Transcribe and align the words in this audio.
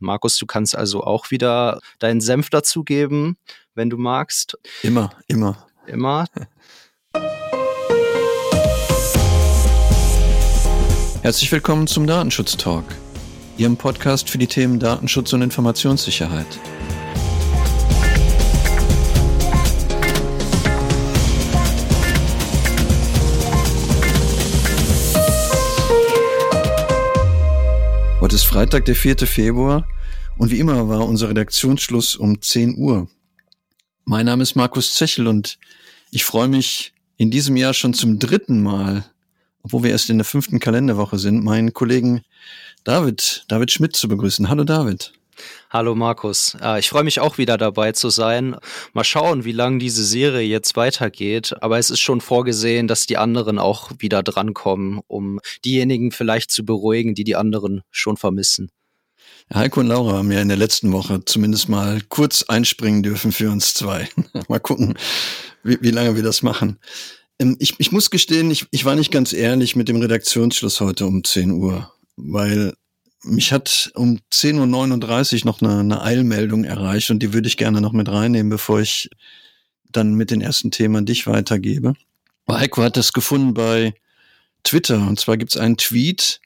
Markus, 0.00 0.36
du 0.38 0.46
kannst 0.46 0.74
also 0.74 1.04
auch 1.04 1.30
wieder 1.30 1.80
deinen 1.98 2.20
Senf 2.20 2.50
dazugeben, 2.50 3.36
wenn 3.74 3.90
du 3.90 3.98
magst. 3.98 4.58
Immer, 4.82 5.10
immer. 5.28 5.66
Immer. 5.86 6.26
Herzlich 11.22 11.52
willkommen 11.52 11.86
zum 11.86 12.06
Datenschutz 12.06 12.56
Talk, 12.56 12.84
Ihrem 13.58 13.76
Podcast 13.76 14.30
für 14.30 14.38
die 14.38 14.46
Themen 14.46 14.78
Datenschutz 14.78 15.32
und 15.34 15.42
Informationssicherheit. 15.42 16.58
Heute 28.30 28.36
ist 28.36 28.44
Freitag, 28.44 28.84
der 28.84 28.94
4. 28.94 29.26
Februar 29.26 29.88
und 30.38 30.52
wie 30.52 30.60
immer 30.60 30.88
war 30.88 31.04
unser 31.04 31.30
Redaktionsschluss 31.30 32.14
um 32.14 32.40
10 32.40 32.76
Uhr. 32.78 33.08
Mein 34.04 34.26
Name 34.26 34.44
ist 34.44 34.54
Markus 34.54 34.94
Zechel 34.94 35.26
und 35.26 35.58
ich 36.12 36.22
freue 36.22 36.46
mich 36.46 36.92
in 37.16 37.32
diesem 37.32 37.56
Jahr 37.56 37.74
schon 37.74 37.92
zum 37.92 38.20
dritten 38.20 38.62
Mal, 38.62 39.04
obwohl 39.64 39.82
wir 39.82 39.90
erst 39.90 40.10
in 40.10 40.18
der 40.18 40.24
fünften 40.24 40.60
Kalenderwoche 40.60 41.18
sind, 41.18 41.42
meinen 41.42 41.72
Kollegen 41.72 42.22
David, 42.84 43.46
David 43.48 43.72
Schmidt 43.72 43.96
zu 43.96 44.06
begrüßen. 44.06 44.48
Hallo 44.48 44.62
David. 44.62 45.12
Hallo 45.70 45.94
Markus. 45.94 46.56
Äh, 46.60 46.80
ich 46.80 46.88
freue 46.88 47.04
mich 47.04 47.20
auch 47.20 47.38
wieder 47.38 47.56
dabei 47.58 47.92
zu 47.92 48.10
sein. 48.10 48.56
Mal 48.92 49.04
schauen, 49.04 49.44
wie 49.44 49.52
lange 49.52 49.78
diese 49.78 50.04
Serie 50.04 50.46
jetzt 50.46 50.76
weitergeht. 50.76 51.54
Aber 51.60 51.78
es 51.78 51.90
ist 51.90 52.00
schon 52.00 52.20
vorgesehen, 52.20 52.88
dass 52.88 53.06
die 53.06 53.16
anderen 53.16 53.58
auch 53.58 53.90
wieder 53.98 54.22
drankommen, 54.22 55.00
um 55.06 55.40
diejenigen 55.64 56.10
vielleicht 56.12 56.50
zu 56.50 56.64
beruhigen, 56.64 57.14
die 57.14 57.24
die 57.24 57.36
anderen 57.36 57.82
schon 57.90 58.16
vermissen. 58.16 58.70
Heiko 59.52 59.80
und 59.80 59.88
Laura 59.88 60.18
haben 60.18 60.30
ja 60.30 60.40
in 60.40 60.48
der 60.48 60.56
letzten 60.56 60.92
Woche 60.92 61.24
zumindest 61.24 61.68
mal 61.68 62.00
kurz 62.08 62.44
einspringen 62.44 63.02
dürfen 63.02 63.32
für 63.32 63.50
uns 63.50 63.74
zwei. 63.74 64.08
mal 64.48 64.60
gucken, 64.60 64.96
wie, 65.64 65.78
wie 65.80 65.90
lange 65.90 66.14
wir 66.14 66.22
das 66.22 66.42
machen. 66.42 66.78
Ähm, 67.40 67.56
ich, 67.58 67.74
ich 67.78 67.90
muss 67.90 68.10
gestehen, 68.10 68.50
ich, 68.50 68.66
ich 68.70 68.84
war 68.84 68.94
nicht 68.94 69.10
ganz 69.10 69.32
ehrlich 69.32 69.74
mit 69.74 69.88
dem 69.88 69.96
Redaktionsschluss 69.96 70.80
heute 70.80 71.06
um 71.06 71.24
10 71.24 71.50
Uhr, 71.52 71.92
weil 72.16 72.74
mich 73.22 73.52
hat 73.52 73.90
um 73.94 74.18
10.39 74.32 75.40
Uhr 75.40 75.46
noch 75.46 75.60
eine, 75.60 75.78
eine 75.78 76.02
Eilmeldung 76.02 76.64
erreicht 76.64 77.10
und 77.10 77.20
die 77.20 77.32
würde 77.32 77.48
ich 77.48 77.56
gerne 77.56 77.80
noch 77.80 77.92
mit 77.92 78.08
reinnehmen, 78.08 78.50
bevor 78.50 78.80
ich 78.80 79.10
dann 79.90 80.14
mit 80.14 80.30
den 80.30 80.40
ersten 80.40 80.70
Themen 80.70 81.06
dich 81.06 81.26
weitergebe. 81.26 81.94
Heiko 82.48 82.82
hat 82.82 82.96
das 82.96 83.12
gefunden 83.12 83.54
bei 83.54 83.94
Twitter 84.64 85.06
und 85.06 85.20
zwar 85.20 85.36
gibt 85.36 85.54
es 85.54 85.60
einen 85.60 85.76
Tweet 85.76 86.40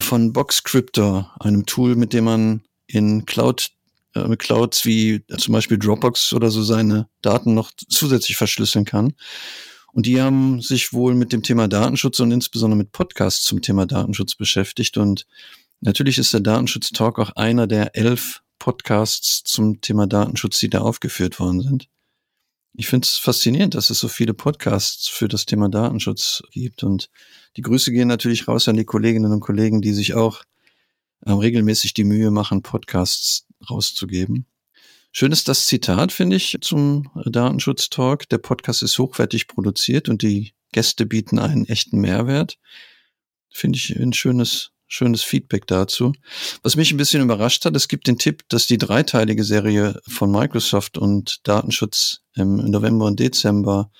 von 0.00 0.32
Boxcryptor, 0.32 1.34
einem 1.40 1.66
Tool, 1.66 1.94
mit 1.94 2.12
dem 2.12 2.24
man 2.24 2.62
in 2.86 3.24
Cloud 3.26 3.70
äh, 4.14 4.36
Clouds 4.36 4.84
wie 4.84 5.24
zum 5.38 5.52
Beispiel 5.52 5.78
Dropbox 5.78 6.32
oder 6.32 6.50
so 6.50 6.62
seine 6.62 7.08
Daten 7.22 7.54
noch 7.54 7.70
zusätzlich 7.88 8.36
verschlüsseln 8.36 8.84
kann. 8.84 9.14
Und 9.92 10.06
die 10.06 10.20
haben 10.20 10.60
sich 10.60 10.92
wohl 10.92 11.14
mit 11.14 11.32
dem 11.32 11.44
Thema 11.44 11.68
Datenschutz 11.68 12.18
und 12.18 12.32
insbesondere 12.32 12.78
mit 12.78 12.90
Podcasts 12.90 13.44
zum 13.44 13.62
Thema 13.62 13.86
Datenschutz 13.86 14.34
beschäftigt 14.34 14.96
und 14.96 15.24
Natürlich 15.80 16.18
ist 16.18 16.32
der 16.32 16.40
Datenschutz-Talk 16.40 17.18
auch 17.18 17.30
einer 17.30 17.66
der 17.66 17.96
elf 17.96 18.42
Podcasts 18.58 19.42
zum 19.44 19.80
Thema 19.80 20.06
Datenschutz, 20.06 20.58
die 20.58 20.70
da 20.70 20.80
aufgeführt 20.80 21.38
worden 21.38 21.60
sind. 21.60 21.88
Ich 22.76 22.88
finde 22.88 23.06
es 23.06 23.18
faszinierend, 23.18 23.74
dass 23.74 23.90
es 23.90 23.98
so 23.98 24.08
viele 24.08 24.34
Podcasts 24.34 25.08
für 25.08 25.28
das 25.28 25.46
Thema 25.46 25.68
Datenschutz 25.68 26.42
gibt. 26.50 26.82
Und 26.82 27.10
die 27.56 27.62
Grüße 27.62 27.92
gehen 27.92 28.08
natürlich 28.08 28.48
raus 28.48 28.66
an 28.66 28.76
die 28.76 28.84
Kolleginnen 28.84 29.32
und 29.32 29.40
Kollegen, 29.40 29.80
die 29.80 29.92
sich 29.92 30.14
auch 30.14 30.42
äh, 31.20 31.30
regelmäßig 31.30 31.94
die 31.94 32.04
Mühe 32.04 32.30
machen, 32.30 32.62
Podcasts 32.62 33.46
rauszugeben. 33.70 34.46
Schön 35.12 35.30
ist 35.30 35.46
das 35.46 35.66
Zitat, 35.66 36.10
finde 36.10 36.34
ich, 36.34 36.58
zum 36.60 37.08
Datenschutz-Talk. 37.24 38.28
Der 38.28 38.38
Podcast 38.38 38.82
ist 38.82 38.98
hochwertig 38.98 39.46
produziert 39.46 40.08
und 40.08 40.22
die 40.22 40.54
Gäste 40.72 41.06
bieten 41.06 41.38
einen 41.38 41.66
echten 41.66 42.00
Mehrwert. 42.00 42.58
Finde 43.50 43.78
ich 43.78 43.94
ein 43.94 44.12
schönes 44.12 44.72
schönes 44.86 45.22
Feedback 45.22 45.66
dazu. 45.66 46.12
Was 46.62 46.76
mich 46.76 46.90
ein 46.90 46.96
bisschen 46.96 47.22
überrascht 47.22 47.64
hat, 47.64 47.74
es 47.76 47.88
gibt 47.88 48.06
den 48.06 48.18
Tipp, 48.18 48.42
dass 48.48 48.66
die 48.66 48.78
dreiteilige 48.78 49.44
Serie 49.44 50.00
von 50.06 50.30
Microsoft 50.30 50.98
und 50.98 51.46
Datenschutz 51.46 52.20
im 52.34 52.56
November 52.56 53.06
und 53.06 53.20
Dezember 53.20 53.90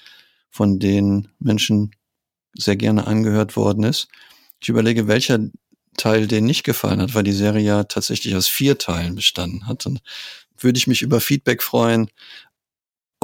von 0.50 0.78
den 0.78 1.28
Menschen 1.38 1.92
sehr 2.56 2.76
gerne 2.76 3.06
angehört 3.06 3.56
worden 3.56 3.84
ist. 3.84 4.08
Ich 4.60 4.68
überlege, 4.68 5.08
welcher 5.08 5.40
Teil 5.96 6.26
denen 6.26 6.46
nicht 6.46 6.64
gefallen 6.64 7.00
hat, 7.00 7.14
weil 7.14 7.24
die 7.24 7.32
Serie 7.32 7.64
ja 7.64 7.84
tatsächlich 7.84 8.36
aus 8.36 8.48
vier 8.48 8.78
Teilen 8.78 9.14
bestanden 9.14 9.66
hat. 9.66 9.86
Und 9.86 10.00
würde 10.58 10.78
ich 10.78 10.86
mich 10.86 11.02
über 11.02 11.20
Feedback 11.20 11.62
freuen, 11.62 12.08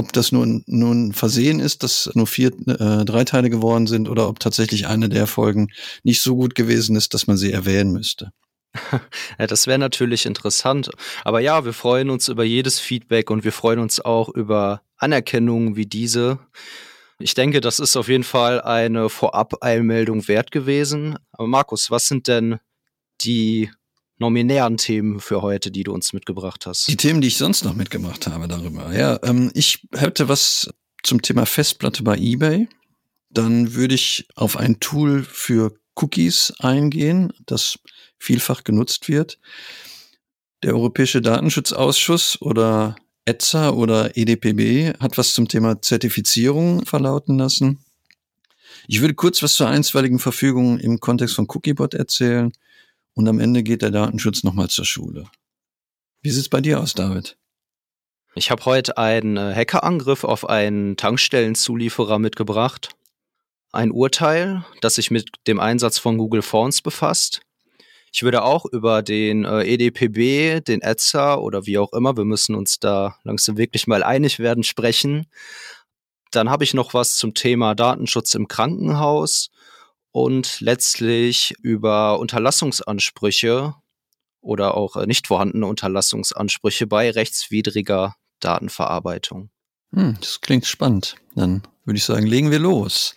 ob 0.01 0.15
das 0.15 0.33
nun, 0.33 0.65
nun 0.67 1.13
Versehen 1.13 1.61
ist, 1.61 1.83
dass 1.83 2.11
nur 2.15 2.27
vier, 2.27 2.49
äh, 2.67 3.05
drei 3.05 3.25
Teile 3.25 3.51
geworden 3.51 3.87
sind 3.87 4.09
oder 4.09 4.29
ob 4.29 4.41
tatsächlich 4.41 4.87
eine 4.87 5.11
der 5.11 5.27
Folgen 5.27 5.69
nicht 6.03 6.23
so 6.23 6.37
gut 6.37 6.55
gewesen 6.55 6.97
ist, 6.97 7.13
dass 7.13 7.27
man 7.27 7.37
sie 7.37 7.53
erwähnen 7.53 7.93
müsste. 7.93 8.33
Ja, 9.39 9.47
das 9.47 9.67
wäre 9.67 9.79
natürlich 9.79 10.27
interessant. 10.27 10.91
Aber 11.25 11.41
ja, 11.41 11.65
wir 11.65 11.73
freuen 11.73 12.09
uns 12.09 12.29
über 12.29 12.45
jedes 12.45 12.79
Feedback 12.79 13.31
und 13.31 13.45
wir 13.45 13.53
freuen 13.53 13.79
uns 13.79 14.01
auch 14.01 14.29
über 14.29 14.83
Anerkennungen 14.97 15.77
wie 15.77 15.87
diese. 15.87 16.39
Ich 17.19 17.35
denke, 17.35 17.61
das 17.61 17.81
ist 17.81 17.97
auf 17.97 18.09
jeden 18.09 18.25
Fall 18.25 18.63
eine 18.63 19.09
Vorab-Eilmeldung 19.09 20.29
wert 20.29 20.51
gewesen. 20.51 21.19
Aber 21.33 21.49
Markus, 21.49 21.91
was 21.91 22.07
sind 22.07 22.29
denn 22.29 22.59
die 23.21 23.71
nominären 24.21 24.77
Themen 24.77 25.19
für 25.19 25.43
heute, 25.43 25.71
die 25.71 25.83
du 25.83 25.93
uns 25.93 26.13
mitgebracht 26.13 26.67
hast? 26.67 26.87
Die 26.89 26.97
Themen, 26.97 27.21
die 27.21 27.29
ich 27.29 27.39
sonst 27.39 27.65
noch 27.65 27.75
mitgebracht 27.75 28.27
habe 28.27 28.47
darüber. 28.47 28.95
Ja, 28.95 29.19
ähm, 29.23 29.51
ich 29.55 29.89
hätte 29.93 30.29
was 30.29 30.71
zum 31.03 31.23
Thema 31.23 31.47
Festplatte 31.47 32.03
bei 32.03 32.17
eBay. 32.19 32.69
Dann 33.31 33.75
würde 33.75 33.95
ich 33.95 34.29
auf 34.35 34.57
ein 34.57 34.79
Tool 34.81 35.25
für 35.25 35.73
Cookies 35.95 36.53
eingehen, 36.59 37.33
das 37.47 37.79
vielfach 38.19 38.65
genutzt 38.65 39.09
wird. 39.09 39.39
Der 40.63 40.75
Europäische 40.75 41.23
Datenschutzausschuss 41.23 42.41
oder 42.43 42.97
ETSA 43.25 43.71
oder 43.71 44.17
EDPB 44.17 44.99
hat 45.01 45.17
was 45.17 45.33
zum 45.33 45.49
Thema 45.49 45.81
Zertifizierung 45.81 46.85
verlauten 46.85 47.39
lassen. 47.39 47.79
Ich 48.87 49.01
würde 49.01 49.15
kurz 49.15 49.43
was 49.43 49.55
zur 49.55 49.69
einstweiligen 49.69 50.19
Verfügung 50.19 50.79
im 50.79 51.01
Kontext 51.01 51.35
von 51.35 51.47
Cookiebot 51.49 51.95
erzählen 51.95 52.53
und 53.21 53.29
am 53.29 53.39
Ende 53.39 53.63
geht 53.63 53.83
der 53.83 53.91
Datenschutz 53.91 54.45
nochmal 54.45 54.71
zur 54.71 54.87
Schule. 54.87 55.27
Wie 56.23 56.31
sieht's 56.31 56.49
bei 56.49 56.63
dir 56.63 56.81
aus, 56.81 56.95
David? 56.95 57.37
Ich 58.35 58.51
habe 58.51 58.65
heute 58.65 58.97
einen 58.97 59.37
äh, 59.37 59.55
Hackerangriff 59.55 60.25
auf 60.25 60.49
einen 60.49 60.97
Tankstellenzulieferer 60.97 62.19
mitgebracht. 62.19 62.97
Ein 63.73 63.91
Urteil, 63.91 64.65
das 64.81 64.95
sich 64.95 65.11
mit 65.11 65.29
dem 65.47 65.61
Einsatz 65.61 65.99
von 65.99 66.17
Google 66.17 66.41
Fonts 66.41 66.81
befasst. 66.81 67.43
Ich 68.11 68.23
würde 68.23 68.43
auch 68.43 68.65
über 68.65 69.03
den 69.03 69.45
äh, 69.45 69.65
EDPB, 69.65 70.65
den 70.65 70.81
ETSA 70.81 71.35
oder 71.35 71.67
wie 71.67 71.77
auch 71.77 71.93
immer, 71.93 72.17
wir 72.17 72.25
müssen 72.25 72.55
uns 72.55 72.79
da 72.79 73.17
langsam 73.23 73.59
wirklich 73.59 73.87
mal 73.87 74.03
einig 74.03 74.39
werden, 74.39 74.65
sprechen. 74.65 75.27
Dann 76.31 76.49
habe 76.49 76.65
ich 76.65 76.73
noch 76.73 76.95
was 76.95 77.17
zum 77.17 77.35
Thema 77.35 77.75
Datenschutz 77.75 78.35
im 78.35 78.49
Krankenhaus 78.49 79.51
und 80.13 80.61
letztlich 80.61 81.55
über 81.63 82.19
Unterlassungsansprüche 82.19 83.75
oder 84.41 84.77
auch 84.77 84.97
äh, 84.97 85.07
nicht 85.07 85.27
vorhandene 85.27 85.67
Unterlassungsansprüche 85.67 86.87
bei 86.87 87.11
rechtswidriger 87.11 88.17
Datenverarbeitung. 88.41 89.51
Hm, 89.93 90.17
das 90.21 90.41
klingt 90.41 90.67
spannend. 90.67 91.17
Dann 91.35 91.63
würde 91.85 91.99
ich 91.99 92.05
sagen, 92.05 92.27
legen 92.27 92.51
wir 92.51 92.59
los. 92.59 93.17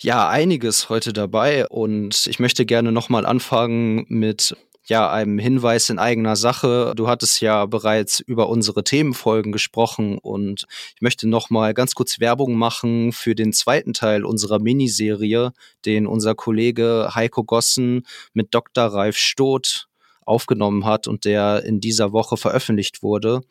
Ja, 0.00 0.28
einiges 0.28 0.88
heute 0.90 1.12
dabei 1.12 1.66
und 1.66 2.28
ich 2.28 2.38
möchte 2.38 2.64
gerne 2.64 2.92
nochmal 2.92 3.26
anfangen 3.26 4.06
mit 4.08 4.56
ja, 4.88 5.10
einem 5.10 5.38
Hinweis 5.38 5.90
in 5.90 5.98
eigener 5.98 6.34
Sache. 6.34 6.94
Du 6.96 7.08
hattest 7.08 7.40
ja 7.40 7.66
bereits 7.66 8.20
über 8.20 8.48
unsere 8.48 8.84
Themenfolgen 8.84 9.52
gesprochen 9.52 10.18
und 10.18 10.66
ich 10.94 11.02
möchte 11.02 11.28
noch 11.28 11.50
mal 11.50 11.74
ganz 11.74 11.94
kurz 11.94 12.20
Werbung 12.20 12.54
machen 12.54 13.12
für 13.12 13.34
den 13.34 13.52
zweiten 13.52 13.92
Teil 13.92 14.24
unserer 14.24 14.58
Miniserie, 14.58 15.52
den 15.84 16.06
unser 16.06 16.34
Kollege 16.34 17.10
Heiko 17.14 17.44
Gossen 17.44 18.06
mit 18.32 18.54
Dr. 18.54 18.84
Ralf 18.84 19.16
Stoth 19.16 19.88
aufgenommen 20.24 20.84
hat 20.84 21.06
und 21.06 21.24
der 21.24 21.64
in 21.64 21.80
dieser 21.80 22.12
Woche 22.12 22.36
veröffentlicht 22.36 23.02
wurde. 23.02 23.42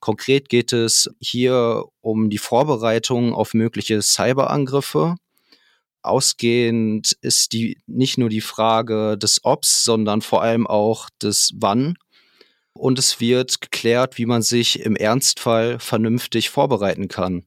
Konkret 0.00 0.48
geht 0.48 0.72
es 0.72 1.10
hier 1.20 1.84
um 2.00 2.30
die 2.30 2.38
Vorbereitung 2.38 3.34
auf 3.34 3.52
mögliche 3.52 4.00
Cyberangriffe 4.00 5.16
ausgehend 6.08 7.16
ist 7.20 7.52
die 7.52 7.78
nicht 7.86 8.18
nur 8.18 8.28
die 8.28 8.40
Frage 8.40 9.16
des 9.18 9.44
Obs, 9.44 9.84
sondern 9.84 10.22
vor 10.22 10.42
allem 10.42 10.66
auch 10.66 11.08
des 11.22 11.52
Wann. 11.56 11.96
Und 12.72 12.98
es 12.98 13.20
wird 13.20 13.60
geklärt, 13.60 14.18
wie 14.18 14.26
man 14.26 14.42
sich 14.42 14.80
im 14.80 14.96
Ernstfall 14.96 15.78
vernünftig 15.78 16.50
vorbereiten 16.50 17.06
kann. 17.08 17.44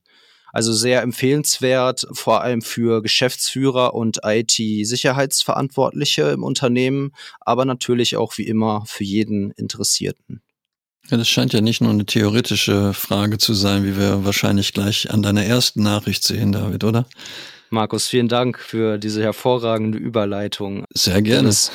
Also 0.54 0.74
sehr 0.74 1.02
empfehlenswert, 1.02 2.06
vor 2.12 2.42
allem 2.42 2.62
für 2.62 3.02
Geschäftsführer 3.02 3.94
und 3.94 4.19
IT-Sicherheitsverantwortliche 4.24 6.24
im 6.24 6.44
Unternehmen, 6.44 7.14
aber 7.40 7.64
natürlich 7.64 8.18
auch 8.18 8.38
wie 8.38 8.48
immer 8.48 8.84
für 8.86 9.06
jeden 9.06 9.52
Interessierten. 9.52 10.42
Ja, 11.10 11.18
das 11.18 11.30
scheint 11.30 11.54
ja 11.54 11.62
nicht 11.62 11.81
nur 11.81 11.92
eine 11.92 12.06
theoretische 12.06 12.94
Frage 12.94 13.38
zu 13.38 13.54
sein, 13.54 13.86
wie 13.86 13.98
wir 13.98 14.24
wahrscheinlich 14.24 14.74
gleich 14.74 15.10
an 15.10 15.24
deiner 15.24 15.44
ersten 15.44 15.84
Nachricht 15.84 16.24
sehen, 16.24 16.52
David, 16.52 16.84
oder? 16.84 17.06
Markus, 17.71 18.09
vielen 18.09 18.27
Dank 18.27 18.59
für 18.59 18.97
diese 18.97 19.23
hervorragende 19.23 19.97
Überleitung. 19.97 20.83
Sehr 20.94 21.21
gerne. 21.21 21.47
Das, 21.47 21.71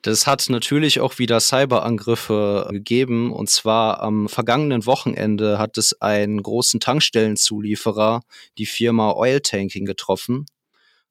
das 0.00 0.26
hat 0.26 0.48
natürlich 0.48 1.00
auch 1.00 1.18
wieder 1.18 1.40
Cyberangriffe 1.40 2.66
gegeben. 2.70 3.30
Und 3.32 3.50
zwar 3.50 4.00
am 4.00 4.30
vergangenen 4.30 4.86
Wochenende 4.86 5.58
hat 5.58 5.76
es 5.76 6.00
einen 6.00 6.42
großen 6.42 6.80
Tankstellenzulieferer, 6.80 8.22
die 8.56 8.64
Firma 8.64 9.12
Oil 9.12 9.40
Tanking, 9.40 9.84
getroffen. 9.84 10.46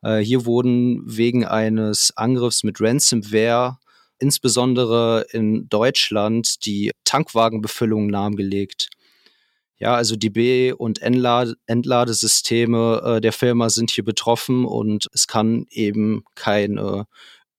Äh, 0.02 0.18
hier 0.22 0.48
wurden 0.48 1.04
wegen 1.06 1.46
eines 1.46 2.12
Angriffs 2.18 2.64
mit 2.64 2.82
Ransomware 2.82 3.78
insbesondere 4.18 5.26
in 5.32 5.68
Deutschland 5.70 6.66
die 6.66 6.92
Tankwagenbefüllung 7.04 8.10
lahmgelegt. 8.10 8.90
Ja, 9.78 9.96
also 9.96 10.16
die 10.16 10.30
B- 10.30 10.72
und 10.72 11.02
Entlade 11.02 11.56
Entladesysteme 11.66 13.02
äh, 13.18 13.22
der 13.22 13.34
Firma 13.34 13.70
sind 13.70 13.92
hier 13.92 14.06
betroffen 14.06 14.66
und 14.66 15.08
es 15.14 15.28
kann 15.28 15.66
eben 15.70 16.24
kein 16.36 16.78
äh, 16.78 17.04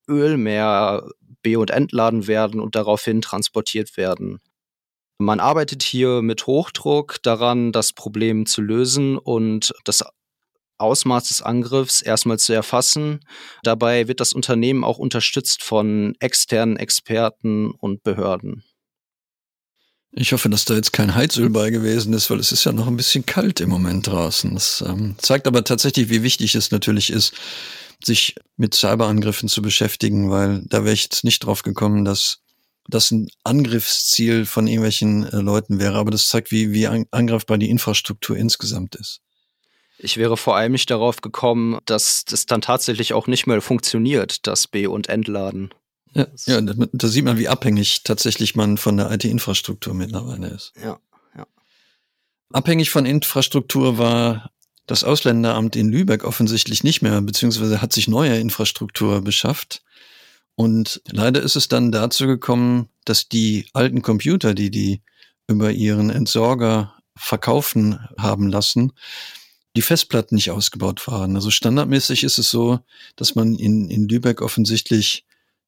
Öl 0.08 0.36
mehr 0.38 1.08
be- 1.42 1.58
und 1.58 1.70
entladen 1.70 2.26
werden 2.26 2.60
und 2.60 2.74
daraufhin 2.74 3.20
transportiert 3.20 3.96
werden. 3.96 4.40
Man 5.18 5.40
arbeitet 5.40 5.82
hier 5.82 6.22
mit 6.22 6.46
Hochdruck 6.46 7.22
daran, 7.22 7.72
das 7.72 7.92
Problem 7.92 8.46
zu 8.46 8.60
lösen 8.60 9.16
und 9.16 9.72
das 9.84 10.04
Ausmaß 10.78 11.28
des 11.28 11.42
Angriffs 11.42 12.02
erstmal 12.02 12.38
zu 12.38 12.52
erfassen. 12.52 13.20
Dabei 13.62 14.08
wird 14.08 14.20
das 14.20 14.34
Unternehmen 14.34 14.84
auch 14.84 14.98
unterstützt 14.98 15.62
von 15.62 16.14
externen 16.20 16.76
Experten 16.76 17.70
und 17.70 18.02
Behörden. 18.02 18.62
Ich 20.12 20.32
hoffe, 20.32 20.48
dass 20.48 20.64
da 20.64 20.74
jetzt 20.74 20.92
kein 20.92 21.14
Heizöl 21.14 21.50
bei 21.50 21.70
gewesen 21.70 22.12
ist, 22.14 22.30
weil 22.30 22.40
es 22.40 22.52
ist 22.52 22.64
ja 22.64 22.72
noch 22.72 22.86
ein 22.86 22.96
bisschen 22.96 23.26
kalt 23.26 23.60
im 23.60 23.68
Moment 23.68 24.06
draußen. 24.06 24.54
Das 24.54 24.82
ähm, 24.86 25.16
zeigt 25.18 25.46
aber 25.46 25.62
tatsächlich, 25.62 26.08
wie 26.08 26.22
wichtig 26.22 26.54
es 26.54 26.70
natürlich 26.70 27.10
ist, 27.10 27.34
sich 28.02 28.34
mit 28.56 28.74
Cyberangriffen 28.74 29.48
zu 29.48 29.62
beschäftigen, 29.62 30.30
weil 30.30 30.62
da 30.66 30.84
wäre 30.84 30.94
ich 30.94 31.04
jetzt 31.04 31.24
nicht 31.24 31.40
drauf 31.40 31.62
gekommen, 31.62 32.04
dass 32.04 32.38
das 32.88 33.10
ein 33.10 33.28
Angriffsziel 33.44 34.46
von 34.46 34.66
irgendwelchen 34.66 35.24
äh, 35.24 35.36
Leuten 35.36 35.78
wäre. 35.78 35.96
Aber 35.96 36.10
das 36.10 36.28
zeigt, 36.28 36.50
wie, 36.50 36.72
wie 36.72 36.86
angreifbar 36.86 37.58
die 37.58 37.70
Infrastruktur 37.70 38.36
insgesamt 38.36 38.94
ist. 38.94 39.20
Ich 39.98 40.18
wäre 40.18 40.36
vor 40.36 40.56
allem 40.56 40.72
nicht 40.72 40.90
darauf 40.90 41.20
gekommen, 41.20 41.78
dass 41.86 42.24
das 42.24 42.46
dann 42.46 42.60
tatsächlich 42.60 43.14
auch 43.14 43.26
nicht 43.26 43.46
mehr 43.46 43.62
funktioniert, 43.62 44.46
das 44.46 44.68
B- 44.68 44.86
und 44.86 45.08
Entladen. 45.08 45.70
Ja, 46.16 46.26
ja 46.46 46.60
da, 46.60 47.08
sieht 47.08 47.24
man, 47.24 47.38
wie 47.38 47.48
abhängig 47.48 48.02
tatsächlich 48.04 48.54
man 48.54 48.78
von 48.78 48.96
der 48.96 49.10
IT-Infrastruktur 49.10 49.94
mittlerweile 49.94 50.48
ist. 50.48 50.72
Ja, 50.82 50.98
ja. 51.36 51.46
Abhängig 52.52 52.90
von 52.90 53.06
Infrastruktur 53.06 53.98
war 53.98 54.50
das 54.86 55.04
Ausländeramt 55.04 55.76
in 55.76 55.88
Lübeck 55.88 56.24
offensichtlich 56.24 56.84
nicht 56.84 57.02
mehr, 57.02 57.20
beziehungsweise 57.20 57.82
hat 57.82 57.92
sich 57.92 58.08
neue 58.08 58.38
Infrastruktur 58.38 59.20
beschafft. 59.20 59.82
Und 60.54 61.02
leider 61.06 61.42
ist 61.42 61.56
es 61.56 61.68
dann 61.68 61.92
dazu 61.92 62.26
gekommen, 62.26 62.88
dass 63.04 63.28
die 63.28 63.66
alten 63.74 64.02
Computer, 64.02 64.54
die 64.54 64.70
die 64.70 65.02
über 65.48 65.70
ihren 65.70 66.10
Entsorger 66.10 66.94
verkaufen 67.14 67.98
haben 68.16 68.48
lassen, 68.48 68.92
die 69.76 69.82
Festplatten 69.82 70.34
nicht 70.34 70.50
ausgebaut 70.50 71.06
waren. 71.06 71.36
Also 71.36 71.50
standardmäßig 71.50 72.24
ist 72.24 72.38
es 72.38 72.50
so, 72.50 72.80
dass 73.16 73.34
man 73.34 73.54
in, 73.56 73.90
in 73.90 74.08
Lübeck 74.08 74.40
offensichtlich 74.40 75.25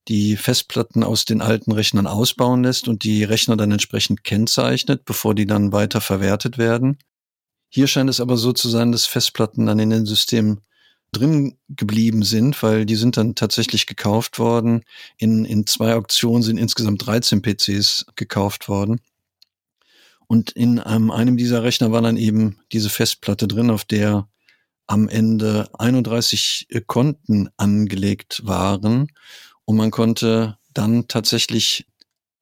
die 0.09 0.35
Festplatten 0.35 1.03
aus 1.03 1.23
den 1.23 1.39
alten 1.41 1.71
Rechnern 1.71 2.07
ausbauen 2.07 2.63
lässt 2.63 2.87
und 2.87 3.03
die 3.03 3.23
Rechner 3.23 3.55
dann 3.55 3.71
entsprechend 3.71 4.23
kennzeichnet, 4.23 5.05
bevor 5.05 5.35
die 5.35 5.45
dann 5.45 5.71
weiter 5.71 6.01
verwertet 6.01 6.57
werden. 6.57 6.97
Hier 7.69 7.85
scheint 7.85 8.09
es 8.09 8.19
aber 8.19 8.35
so 8.35 8.51
zu 8.51 8.67
sein, 8.69 8.91
dass 8.91 9.05
Festplatten 9.05 9.67
dann 9.67 9.77
in 9.77 9.91
den 9.91 10.07
Systemen 10.07 10.61
drin 11.11 11.57
geblieben 11.69 12.23
sind, 12.23 12.61
weil 12.63 12.87
die 12.87 12.95
sind 12.95 13.17
dann 13.17 13.35
tatsächlich 13.35 13.85
gekauft 13.85 14.39
worden. 14.39 14.83
In, 15.17 15.45
in 15.45 15.67
zwei 15.67 15.93
Auktionen 15.93 16.41
sind 16.41 16.57
insgesamt 16.57 17.05
13 17.05 17.41
PCs 17.43 18.07
gekauft 18.15 18.67
worden. 18.67 19.01
Und 20.27 20.51
in 20.51 20.79
einem, 20.79 21.11
einem 21.11 21.37
dieser 21.37 21.63
Rechner 21.63 21.91
war 21.91 22.01
dann 22.01 22.17
eben 22.17 22.59
diese 22.71 22.89
Festplatte 22.89 23.47
drin, 23.47 23.69
auf 23.69 23.85
der 23.85 24.27
am 24.89 25.07
Ende 25.07 25.69
31 25.77 26.67
Konten 26.87 27.49
angelegt 27.57 28.41
waren. 28.43 29.11
Und 29.69 29.77
man 29.77 29.91
konnte 29.91 30.57
dann 30.73 31.07
tatsächlich 31.07 31.85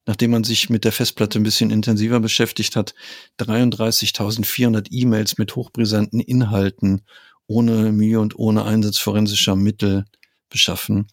nachdem 0.06 0.30
man 0.30 0.44
sich 0.44 0.70
mit 0.70 0.84
der 0.84 0.92
Festplatte 0.92 1.38
ein 1.38 1.42
bisschen 1.42 1.70
intensiver 1.70 2.18
beschäftigt 2.18 2.76
hat, 2.76 2.94
33.400 3.40 4.86
E-Mails 4.90 5.36
mit 5.36 5.54
hochbrisanten 5.54 6.20
Inhalten 6.20 7.02
ohne 7.46 7.92
Mühe 7.92 8.18
und 8.18 8.38
ohne 8.38 8.64
Einsatz 8.64 8.96
forensischer 8.96 9.54
Mittel 9.54 10.06
beschaffen. 10.48 11.00
Und 11.00 11.08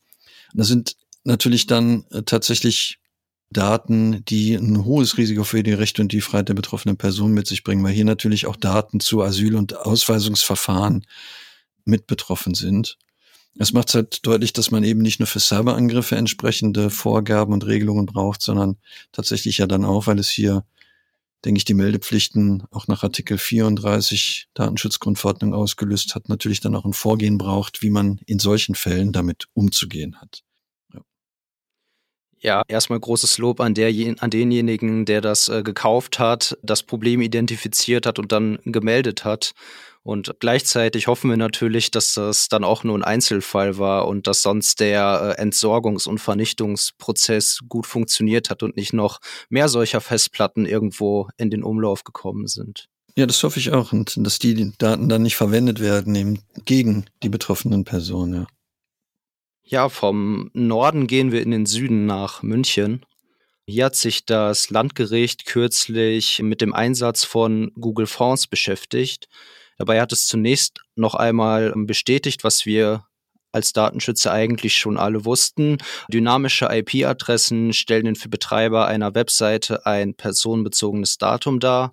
das 0.53 0.69
sind 0.69 0.95
natürlich 1.25 1.67
dann 1.67 2.05
äh, 2.11 2.23
tatsächlich 2.23 2.99
Daten, 3.49 4.23
die 4.23 4.55
ein 4.55 4.85
hohes 4.85 5.17
Risiko 5.17 5.43
für 5.43 5.63
die 5.63 5.73
Rechte 5.73 6.01
und 6.01 6.13
die 6.13 6.21
Freiheit 6.21 6.47
der 6.47 6.53
betroffenen 6.53 6.95
Person 6.95 7.33
mit 7.33 7.47
sich 7.47 7.65
bringen, 7.65 7.83
weil 7.83 7.91
hier 7.91 8.05
natürlich 8.05 8.45
auch 8.45 8.55
Daten 8.55 9.01
zu 9.01 9.21
Asyl- 9.21 9.57
und 9.57 9.75
Ausweisungsverfahren 9.75 11.05
mit 11.83 12.07
betroffen 12.07 12.55
sind. 12.55 12.97
Es 13.57 13.71
macht 13.73 13.93
halt 13.93 14.25
deutlich, 14.25 14.53
dass 14.53 14.71
man 14.71 14.83
eben 14.83 15.01
nicht 15.01 15.19
nur 15.19 15.27
für 15.27 15.39
Cyberangriffe 15.39 16.15
entsprechende 16.15 16.89
Vorgaben 16.89 17.53
und 17.53 17.65
Regelungen 17.65 18.05
braucht, 18.05 18.41
sondern 18.41 18.77
tatsächlich 19.11 19.59
ja 19.59 19.67
dann 19.67 19.85
auch, 19.85 20.07
weil 20.07 20.19
es 20.19 20.29
hier, 20.29 20.65
denke 21.45 21.59
ich, 21.59 21.65
die 21.65 21.73
Meldepflichten 21.73 22.63
auch 22.71 22.87
nach 22.87 23.03
Artikel 23.03 23.37
34 23.37 24.49
Datenschutzgrundverordnung 24.53 25.53
ausgelöst 25.53 26.15
hat, 26.15 26.29
natürlich 26.29 26.59
dann 26.59 26.75
auch 26.75 26.85
ein 26.85 26.93
Vorgehen 26.93 27.37
braucht, 27.37 27.81
wie 27.81 27.91
man 27.91 28.19
in 28.25 28.39
solchen 28.39 28.75
Fällen 28.75 29.13
damit 29.13 29.47
umzugehen 29.53 30.19
hat. 30.21 30.44
Ja, 32.45 32.61
erstmal 32.67 32.99
großes 32.99 33.39
Lob 33.39 33.59
an, 33.59 33.73
der, 33.73 33.91
an 34.19 34.29
denjenigen, 34.29 35.05
der 35.05 35.19
das 35.19 35.49
äh, 35.49 35.63
gekauft 35.63 36.19
hat, 36.19 36.55
das 36.61 36.83
Problem 36.83 37.21
identifiziert 37.21 38.05
hat 38.05 38.19
und 38.19 38.31
dann 38.31 38.59
gemeldet 38.65 39.25
hat. 39.25 39.53
Und 40.03 40.31
gleichzeitig 40.39 41.07
hoffen 41.07 41.31
wir 41.31 41.37
natürlich, 41.37 41.89
dass 41.89 42.13
das 42.13 42.47
dann 42.47 42.63
auch 42.63 42.83
nur 42.83 42.95
ein 42.95 43.03
Einzelfall 43.03 43.79
war 43.79 44.07
und 44.07 44.27
dass 44.27 44.43
sonst 44.43 44.79
der 44.79 45.35
äh, 45.39 45.41
Entsorgungs- 45.41 46.07
und 46.07 46.19
Vernichtungsprozess 46.19 47.61
gut 47.67 47.87
funktioniert 47.87 48.51
hat 48.51 48.61
und 48.61 48.77
nicht 48.77 48.93
noch 48.93 49.21
mehr 49.49 49.67
solcher 49.67 49.99
Festplatten 49.99 50.67
irgendwo 50.67 51.29
in 51.37 51.49
den 51.49 51.63
Umlauf 51.63 52.03
gekommen 52.03 52.45
sind. 52.45 52.89
Ja, 53.17 53.25
das 53.25 53.41
hoffe 53.41 53.57
ich 53.57 53.71
auch 53.71 53.91
und 53.91 54.13
dass 54.17 54.37
die 54.37 54.71
Daten 54.77 55.09
dann 55.09 55.23
nicht 55.23 55.35
verwendet 55.35 55.79
werden 55.79 56.13
eben 56.13 56.43
gegen 56.65 57.05
die 57.23 57.29
betroffenen 57.29 57.85
Personen. 57.85 58.33
Ja. 58.41 58.47
Ja, 59.67 59.89
vom 59.89 60.51
Norden 60.53 61.07
gehen 61.07 61.31
wir 61.31 61.41
in 61.41 61.49
den 61.49 61.65
Süden 61.65 62.05
nach 62.05 62.43
München. 62.43 63.03
Hier 63.65 63.85
hat 63.85 63.95
sich 63.95 64.23
das 64.23 64.69
Landgericht 64.69 65.47
kürzlich 65.47 66.39
mit 66.43 66.61
dem 66.61 66.71
Einsatz 66.71 67.23
von 67.23 67.71
Google 67.73 68.05
Fonds 68.05 68.45
beschäftigt. 68.45 69.27
Dabei 69.79 69.99
hat 69.99 70.11
es 70.13 70.27
zunächst 70.27 70.81
noch 70.95 71.15
einmal 71.15 71.73
bestätigt, 71.75 72.43
was 72.43 72.67
wir 72.67 73.05
als 73.51 73.73
Datenschützer 73.73 74.31
eigentlich 74.31 74.77
schon 74.77 74.97
alle 74.97 75.25
wussten. 75.25 75.79
Dynamische 76.09 76.67
IP-Adressen 76.71 77.73
stellen 77.73 78.15
für 78.15 78.29
Betreiber 78.29 78.85
einer 78.85 79.15
Webseite 79.15 79.87
ein 79.87 80.13
personenbezogenes 80.13 81.17
Datum 81.17 81.59
dar, 81.59 81.91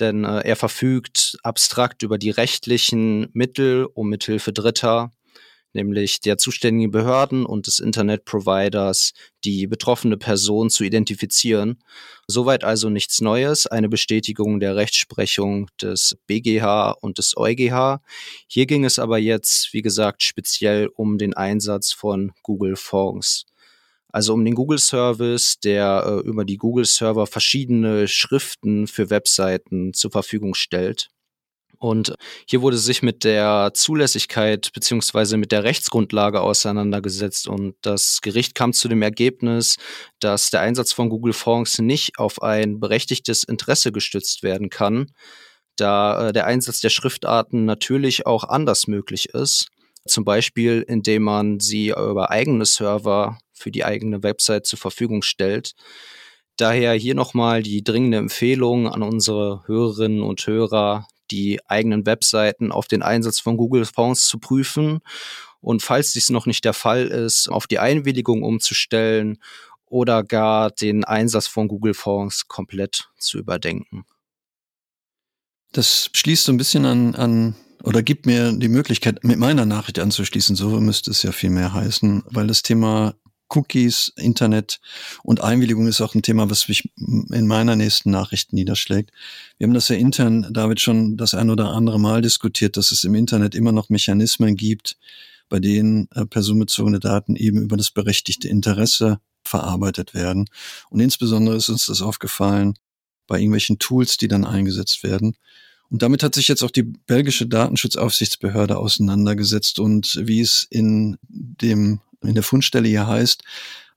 denn 0.00 0.24
äh, 0.24 0.40
er 0.40 0.56
verfügt 0.56 1.38
abstrakt 1.44 2.02
über 2.02 2.18
die 2.18 2.30
rechtlichen 2.30 3.28
Mittel, 3.32 3.86
um 3.94 4.08
mithilfe 4.08 4.52
Dritter 4.52 5.12
nämlich 5.76 6.20
der 6.20 6.38
zuständigen 6.38 6.90
Behörden 6.90 7.46
und 7.46 7.68
des 7.68 7.78
Internetproviders, 7.78 9.12
die 9.44 9.68
betroffene 9.68 10.16
Person 10.16 10.68
zu 10.70 10.82
identifizieren. 10.82 11.78
Soweit 12.26 12.64
also 12.64 12.90
nichts 12.90 13.20
Neues, 13.20 13.68
eine 13.68 13.88
Bestätigung 13.88 14.58
der 14.58 14.74
Rechtsprechung 14.74 15.68
des 15.80 16.18
BGH 16.26 16.90
und 17.00 17.18
des 17.18 17.36
EuGH. 17.36 18.00
Hier 18.48 18.66
ging 18.66 18.84
es 18.84 18.98
aber 18.98 19.18
jetzt, 19.18 19.72
wie 19.72 19.82
gesagt, 19.82 20.24
speziell 20.24 20.88
um 20.88 21.18
den 21.18 21.34
Einsatz 21.34 21.92
von 21.92 22.32
Google 22.42 22.74
Fonds. 22.74 23.46
Also 24.08 24.32
um 24.32 24.44
den 24.44 24.54
Google 24.54 24.78
Service, 24.78 25.60
der 25.60 26.04
äh, 26.06 26.26
über 26.26 26.44
die 26.44 26.56
Google 26.56 26.86
Server 26.86 27.26
verschiedene 27.26 28.08
Schriften 28.08 28.86
für 28.86 29.10
Webseiten 29.10 29.92
zur 29.92 30.10
Verfügung 30.10 30.54
stellt. 30.54 31.08
Und 31.86 32.16
hier 32.48 32.62
wurde 32.62 32.78
sich 32.78 33.04
mit 33.04 33.22
der 33.22 33.70
Zulässigkeit 33.72 34.72
beziehungsweise 34.72 35.36
mit 35.36 35.52
der 35.52 35.62
Rechtsgrundlage 35.62 36.40
auseinandergesetzt 36.40 37.46
und 37.46 37.76
das 37.80 38.18
Gericht 38.22 38.56
kam 38.56 38.72
zu 38.72 38.88
dem 38.88 39.02
Ergebnis, 39.02 39.76
dass 40.18 40.50
der 40.50 40.62
Einsatz 40.62 40.92
von 40.92 41.10
Google 41.10 41.32
Fonds 41.32 41.78
nicht 41.78 42.18
auf 42.18 42.42
ein 42.42 42.80
berechtigtes 42.80 43.44
Interesse 43.44 43.92
gestützt 43.92 44.42
werden 44.42 44.68
kann, 44.68 45.12
da 45.76 46.30
äh, 46.30 46.32
der 46.32 46.46
Einsatz 46.46 46.80
der 46.80 46.90
Schriftarten 46.90 47.66
natürlich 47.66 48.26
auch 48.26 48.42
anders 48.42 48.88
möglich 48.88 49.28
ist. 49.28 49.68
Zum 50.08 50.24
Beispiel, 50.24 50.84
indem 50.88 51.22
man 51.22 51.60
sie 51.60 51.90
über 51.90 52.32
eigene 52.32 52.66
Server 52.66 53.38
für 53.52 53.70
die 53.70 53.84
eigene 53.84 54.24
Website 54.24 54.66
zur 54.66 54.80
Verfügung 54.80 55.22
stellt. 55.22 55.74
Daher 56.56 56.94
hier 56.94 57.14
nochmal 57.14 57.62
die 57.62 57.84
dringende 57.84 58.18
Empfehlung 58.18 58.88
an 58.88 59.02
unsere 59.02 59.62
Hörerinnen 59.66 60.22
und 60.24 60.44
Hörer, 60.44 61.06
die 61.30 61.60
eigenen 61.66 62.06
Webseiten 62.06 62.72
auf 62.72 62.88
den 62.88 63.02
Einsatz 63.02 63.40
von 63.40 63.56
Google 63.56 63.84
Fonts 63.84 64.26
zu 64.26 64.38
prüfen 64.38 65.00
und 65.60 65.82
falls 65.82 66.12
dies 66.12 66.30
noch 66.30 66.46
nicht 66.46 66.64
der 66.64 66.74
Fall 66.74 67.06
ist, 67.06 67.48
auf 67.48 67.66
die 67.66 67.78
Einwilligung 67.78 68.42
umzustellen 68.42 69.38
oder 69.86 70.22
gar 70.22 70.70
den 70.70 71.04
Einsatz 71.04 71.46
von 71.46 71.68
Google 71.68 71.94
Fonts 71.94 72.48
komplett 72.48 73.08
zu 73.18 73.38
überdenken. 73.38 74.04
Das 75.72 76.10
schließt 76.12 76.44
so 76.44 76.52
ein 76.52 76.56
bisschen 76.56 76.84
an, 76.84 77.14
an 77.14 77.56
oder 77.82 78.02
gibt 78.02 78.26
mir 78.26 78.52
die 78.52 78.68
Möglichkeit, 78.68 79.22
mit 79.24 79.38
meiner 79.38 79.66
Nachricht 79.66 79.98
anzuschließen. 79.98 80.56
So 80.56 80.80
müsste 80.80 81.10
es 81.10 81.22
ja 81.22 81.32
viel 81.32 81.50
mehr 81.50 81.72
heißen, 81.72 82.24
weil 82.26 82.46
das 82.46 82.62
Thema 82.62 83.14
Cookies, 83.48 84.12
Internet 84.16 84.80
und 85.22 85.40
Einwilligung 85.42 85.86
ist 85.86 86.00
auch 86.00 86.14
ein 86.14 86.22
Thema, 86.22 86.50
was 86.50 86.68
mich 86.68 86.90
in 86.96 87.46
meiner 87.46 87.76
nächsten 87.76 88.10
Nachricht 88.10 88.52
niederschlägt. 88.52 89.12
Wir 89.58 89.66
haben 89.66 89.74
das 89.74 89.88
ja 89.88 89.96
intern, 89.96 90.48
David, 90.52 90.80
schon 90.80 91.16
das 91.16 91.34
ein 91.34 91.50
oder 91.50 91.70
andere 91.70 92.00
Mal 92.00 92.22
diskutiert, 92.22 92.76
dass 92.76 92.92
es 92.92 93.04
im 93.04 93.14
Internet 93.14 93.54
immer 93.54 93.72
noch 93.72 93.88
Mechanismen 93.88 94.56
gibt, 94.56 94.96
bei 95.48 95.60
denen 95.60 96.08
äh, 96.14 96.26
personenbezogene 96.26 97.00
Daten 97.00 97.36
eben 97.36 97.62
über 97.62 97.76
das 97.76 97.90
berechtigte 97.90 98.48
Interesse 98.48 99.20
verarbeitet 99.44 100.12
werden. 100.12 100.46
Und 100.90 101.00
insbesondere 101.00 101.56
ist 101.56 101.68
uns 101.68 101.86
das 101.86 102.02
aufgefallen 102.02 102.74
bei 103.26 103.38
irgendwelchen 103.38 103.78
Tools, 103.78 104.16
die 104.16 104.28
dann 104.28 104.44
eingesetzt 104.44 105.02
werden. 105.02 105.36
Und 105.88 106.02
damit 106.02 106.22
hat 106.22 106.34
sich 106.34 106.48
jetzt 106.48 106.62
auch 106.62 106.70
die 106.70 106.82
belgische 106.82 107.46
Datenschutzaufsichtsbehörde 107.46 108.76
auseinandergesetzt 108.76 109.78
und 109.78 110.20
wie 110.20 110.40
es 110.40 110.66
in 110.68 111.16
dem, 111.28 112.00
in 112.22 112.34
der 112.34 112.42
Fundstelle 112.42 112.88
hier 112.88 113.06
heißt, 113.06 113.42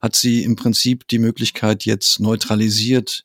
hat 0.00 0.16
sie 0.16 0.42
im 0.42 0.56
Prinzip 0.56 1.06
die 1.08 1.18
Möglichkeit 1.18 1.84
jetzt 1.84 2.20
neutralisiert 2.20 3.24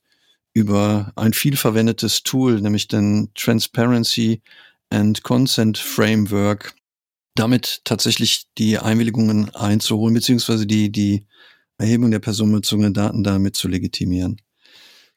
über 0.53 1.11
ein 1.15 1.33
vielverwendetes 1.33 2.23
Tool, 2.23 2.61
nämlich 2.61 2.87
den 2.87 3.29
Transparency 3.35 4.41
and 4.89 5.23
Consent 5.23 5.77
Framework, 5.77 6.73
damit 7.35 7.81
tatsächlich 7.83 8.45
die 8.57 8.77
Einwilligungen 8.77 9.53
einzuholen, 9.53 10.13
beziehungsweise 10.13 10.65
die, 10.65 10.91
die 10.91 11.25
Erhebung 11.77 12.11
der 12.11 12.19
personenbezogenen 12.19 12.93
Daten 12.93 13.23
damit 13.23 13.55
zu 13.55 13.67
legitimieren. 13.67 14.41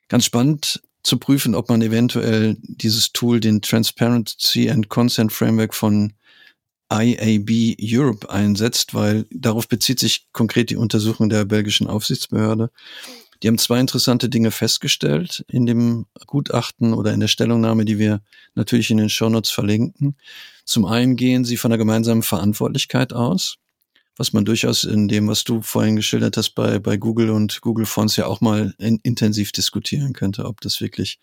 Ganz 0.08 0.24
spannend 0.24 0.82
zu 1.02 1.18
prüfen, 1.18 1.54
ob 1.54 1.68
man 1.68 1.82
eventuell 1.82 2.56
dieses 2.62 3.12
Tool, 3.12 3.40
den 3.40 3.62
Transparency 3.62 4.70
and 4.70 4.88
Consent 4.88 5.32
Framework 5.32 5.74
von 5.74 6.12
IAB 6.90 7.76
Europe 7.80 8.30
einsetzt, 8.30 8.94
weil 8.94 9.26
darauf 9.30 9.68
bezieht 9.68 10.00
sich 10.00 10.26
konkret 10.32 10.70
die 10.70 10.76
Untersuchung 10.76 11.28
der 11.28 11.44
belgischen 11.44 11.86
Aufsichtsbehörde. 11.86 12.70
Die 13.42 13.48
haben 13.48 13.58
zwei 13.58 13.78
interessante 13.78 14.28
Dinge 14.28 14.50
festgestellt 14.50 15.44
in 15.48 15.66
dem 15.66 16.06
Gutachten 16.26 16.92
oder 16.92 17.12
in 17.12 17.20
der 17.20 17.28
Stellungnahme, 17.28 17.84
die 17.84 17.98
wir 17.98 18.20
natürlich 18.54 18.90
in 18.90 18.96
den 18.96 19.10
Shownotes 19.10 19.50
verlinken. 19.50 20.16
Zum 20.64 20.86
einen 20.86 21.16
gehen 21.16 21.44
sie 21.44 21.56
von 21.56 21.70
der 21.70 21.78
gemeinsamen 21.78 22.22
Verantwortlichkeit 22.22 23.12
aus 23.12 23.58
was 24.18 24.32
man 24.32 24.44
durchaus 24.44 24.84
in 24.84 25.08
dem, 25.08 25.28
was 25.28 25.44
du 25.44 25.62
vorhin 25.62 25.96
geschildert 25.96 26.36
hast, 26.36 26.50
bei, 26.50 26.78
bei 26.80 26.96
Google 26.96 27.30
und 27.30 27.60
Google 27.60 27.86
Fonts 27.86 28.16
ja 28.16 28.26
auch 28.26 28.40
mal 28.40 28.74
in, 28.78 28.98
intensiv 29.04 29.52
diskutieren 29.52 30.12
könnte, 30.12 30.44
ob 30.44 30.60
das 30.60 30.80
wirklich 30.80 31.18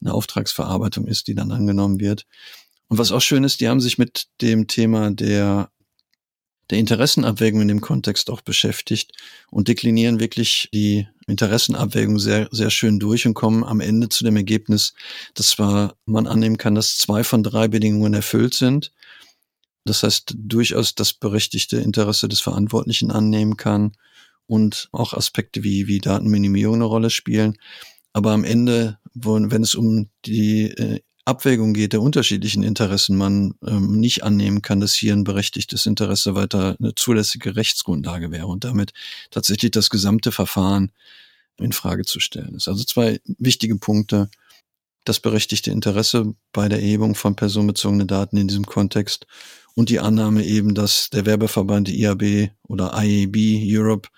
eine 0.00 0.12
Auftragsverarbeitung 0.12 1.06
ist, 1.06 1.28
die 1.28 1.34
dann 1.34 1.52
angenommen 1.52 2.00
wird. 2.00 2.26
Und 2.88 2.98
was 2.98 3.12
auch 3.12 3.20
schön 3.20 3.44
ist, 3.44 3.60
die 3.60 3.68
haben 3.68 3.80
sich 3.80 3.98
mit 3.98 4.26
dem 4.40 4.66
Thema 4.66 5.10
der, 5.10 5.70
der 6.70 6.78
Interessenabwägung 6.78 7.62
in 7.62 7.68
dem 7.68 7.80
Kontext 7.80 8.30
auch 8.30 8.40
beschäftigt 8.40 9.12
und 9.50 9.68
deklinieren 9.68 10.20
wirklich 10.20 10.68
die 10.72 11.08
Interessenabwägung 11.26 12.18
sehr, 12.18 12.48
sehr 12.50 12.70
schön 12.70 12.98
durch 12.98 13.26
und 13.26 13.34
kommen 13.34 13.64
am 13.64 13.80
Ende 13.80 14.08
zu 14.08 14.24
dem 14.24 14.36
Ergebnis, 14.36 14.94
dass 15.34 15.48
zwar 15.48 15.96
man 16.04 16.26
annehmen 16.26 16.58
kann, 16.58 16.74
dass 16.74 16.98
zwei 16.98 17.24
von 17.24 17.42
drei 17.42 17.68
Bedingungen 17.68 18.14
erfüllt 18.14 18.54
sind, 18.54 18.92
das 19.84 20.02
heißt, 20.02 20.34
durchaus 20.38 20.94
das 20.94 21.12
berechtigte 21.12 21.76
Interesse 21.76 22.28
des 22.28 22.40
Verantwortlichen 22.40 23.10
annehmen 23.10 23.56
kann 23.56 23.92
und 24.46 24.88
auch 24.92 25.12
Aspekte 25.12 25.62
wie, 25.62 25.86
wie 25.86 25.98
Datenminimierung 25.98 26.76
eine 26.76 26.84
Rolle 26.84 27.10
spielen. 27.10 27.58
Aber 28.12 28.32
am 28.32 28.44
Ende, 28.44 28.98
wenn 29.14 29.62
es 29.62 29.74
um 29.74 30.08
die 30.24 30.70
äh, 30.70 31.00
Abwägung 31.26 31.72
geht 31.72 31.94
der 31.94 32.02
unterschiedlichen 32.02 32.62
Interessen, 32.62 33.16
man 33.16 33.54
ähm, 33.66 33.98
nicht 33.98 34.24
annehmen 34.24 34.60
kann, 34.60 34.80
dass 34.80 34.94
hier 34.94 35.14
ein 35.14 35.24
berechtigtes 35.24 35.86
Interesse 35.86 36.34
weiter 36.34 36.76
eine 36.78 36.94
zulässige 36.94 37.56
Rechtsgrundlage 37.56 38.30
wäre 38.30 38.46
und 38.46 38.64
damit 38.64 38.92
tatsächlich 39.30 39.70
das 39.70 39.88
gesamte 39.88 40.32
Verfahren 40.32 40.92
in 41.58 41.72
Frage 41.72 42.04
zu 42.04 42.20
stellen 42.20 42.54
ist. 42.54 42.68
Also 42.68 42.84
zwei 42.84 43.20
wichtige 43.38 43.76
Punkte. 43.76 44.28
Das 45.04 45.20
berechtigte 45.20 45.70
Interesse 45.70 46.34
bei 46.52 46.68
der 46.68 46.78
Erhebung 46.78 47.14
von 47.14 47.36
personenbezogenen 47.36 48.06
Daten 48.06 48.38
in 48.38 48.48
diesem 48.48 48.64
Kontext 48.64 49.26
und 49.74 49.90
die 49.90 50.00
Annahme 50.00 50.44
eben, 50.44 50.74
dass 50.74 51.10
der 51.10 51.26
Werbeverband 51.26 51.90
IAB 51.90 52.50
oder 52.62 52.92
IAB 52.94 53.36
Europe 53.66 54.08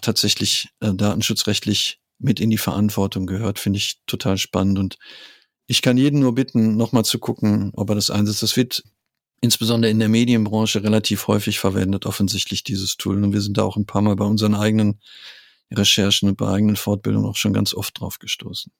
tatsächlich 0.00 0.68
äh, 0.80 0.94
datenschutzrechtlich 0.94 2.00
mit 2.18 2.38
in 2.38 2.50
die 2.50 2.58
Verantwortung 2.58 3.26
gehört, 3.26 3.58
finde 3.58 3.78
ich 3.78 4.00
total 4.06 4.38
spannend 4.38 4.78
und 4.78 4.98
ich 5.70 5.82
kann 5.82 5.96
jeden 5.96 6.18
nur 6.18 6.34
bitten, 6.34 6.76
nochmal 6.76 7.04
zu 7.04 7.20
gucken, 7.20 7.70
ob 7.76 7.90
er 7.90 7.94
das 7.94 8.10
einsetzt. 8.10 8.42
Das 8.42 8.56
wird 8.56 8.82
insbesondere 9.40 9.88
in 9.88 10.00
der 10.00 10.08
Medienbranche 10.08 10.82
relativ 10.82 11.28
häufig 11.28 11.60
verwendet, 11.60 12.06
offensichtlich 12.06 12.64
dieses 12.64 12.96
Tool. 12.96 13.22
Und 13.22 13.32
wir 13.32 13.40
sind 13.40 13.56
da 13.56 13.62
auch 13.62 13.76
ein 13.76 13.86
paar 13.86 14.02
Mal 14.02 14.16
bei 14.16 14.24
unseren 14.24 14.56
eigenen 14.56 15.00
Recherchen 15.72 16.28
und 16.28 16.36
bei 16.36 16.48
eigenen 16.48 16.74
Fortbildungen 16.74 17.30
auch 17.30 17.36
schon 17.36 17.52
ganz 17.52 17.72
oft 17.72 18.00
drauf 18.00 18.18
gestoßen. 18.18 18.72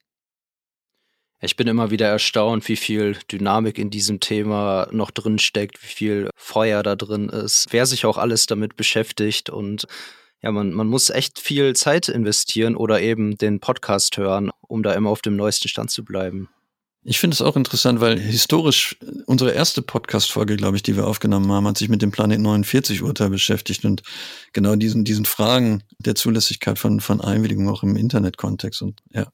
Ich 1.40 1.54
bin 1.54 1.68
immer 1.68 1.92
wieder 1.92 2.08
erstaunt, 2.08 2.68
wie 2.68 2.74
viel 2.74 3.16
Dynamik 3.30 3.78
in 3.78 3.90
diesem 3.90 4.18
Thema 4.18 4.88
noch 4.90 5.12
drin 5.12 5.38
steckt, 5.38 5.80
wie 5.84 5.94
viel 5.94 6.30
Feuer 6.34 6.82
da 6.82 6.96
drin 6.96 7.28
ist, 7.28 7.68
wer 7.70 7.86
sich 7.86 8.04
auch 8.04 8.18
alles 8.18 8.46
damit 8.46 8.74
beschäftigt 8.74 9.48
und 9.48 9.86
ja, 10.42 10.50
man, 10.50 10.72
man 10.72 10.88
muss 10.88 11.08
echt 11.10 11.38
viel 11.38 11.76
Zeit 11.76 12.08
investieren 12.08 12.74
oder 12.74 13.00
eben 13.00 13.38
den 13.38 13.60
Podcast 13.60 14.16
hören, 14.16 14.50
um 14.66 14.82
da 14.82 14.92
immer 14.94 15.10
auf 15.10 15.22
dem 15.22 15.36
neuesten 15.36 15.68
Stand 15.68 15.92
zu 15.92 16.04
bleiben. 16.04 16.48
Ich 17.02 17.18
finde 17.18 17.34
es 17.34 17.40
auch 17.40 17.56
interessant, 17.56 18.00
weil 18.00 18.18
historisch 18.18 18.98
unsere 19.24 19.52
erste 19.52 19.80
Podcast-Folge, 19.80 20.56
glaube 20.56 20.76
ich, 20.76 20.82
die 20.82 20.96
wir 20.96 21.06
aufgenommen 21.06 21.50
haben, 21.50 21.66
hat 21.66 21.78
sich 21.78 21.88
mit 21.88 22.02
dem 22.02 22.10
Planet 22.10 22.40
49 22.40 23.02
Urteil 23.02 23.30
beschäftigt 23.30 23.86
und 23.86 24.02
genau 24.52 24.76
diesen, 24.76 25.04
diesen 25.04 25.24
Fragen 25.24 25.82
der 25.98 26.14
Zulässigkeit 26.14 26.78
von, 26.78 27.00
von 27.00 27.22
Einwilligung 27.22 27.70
auch 27.70 27.82
im 27.82 27.96
Internetkontext 27.96 28.82
und 28.82 29.00
ja. 29.10 29.32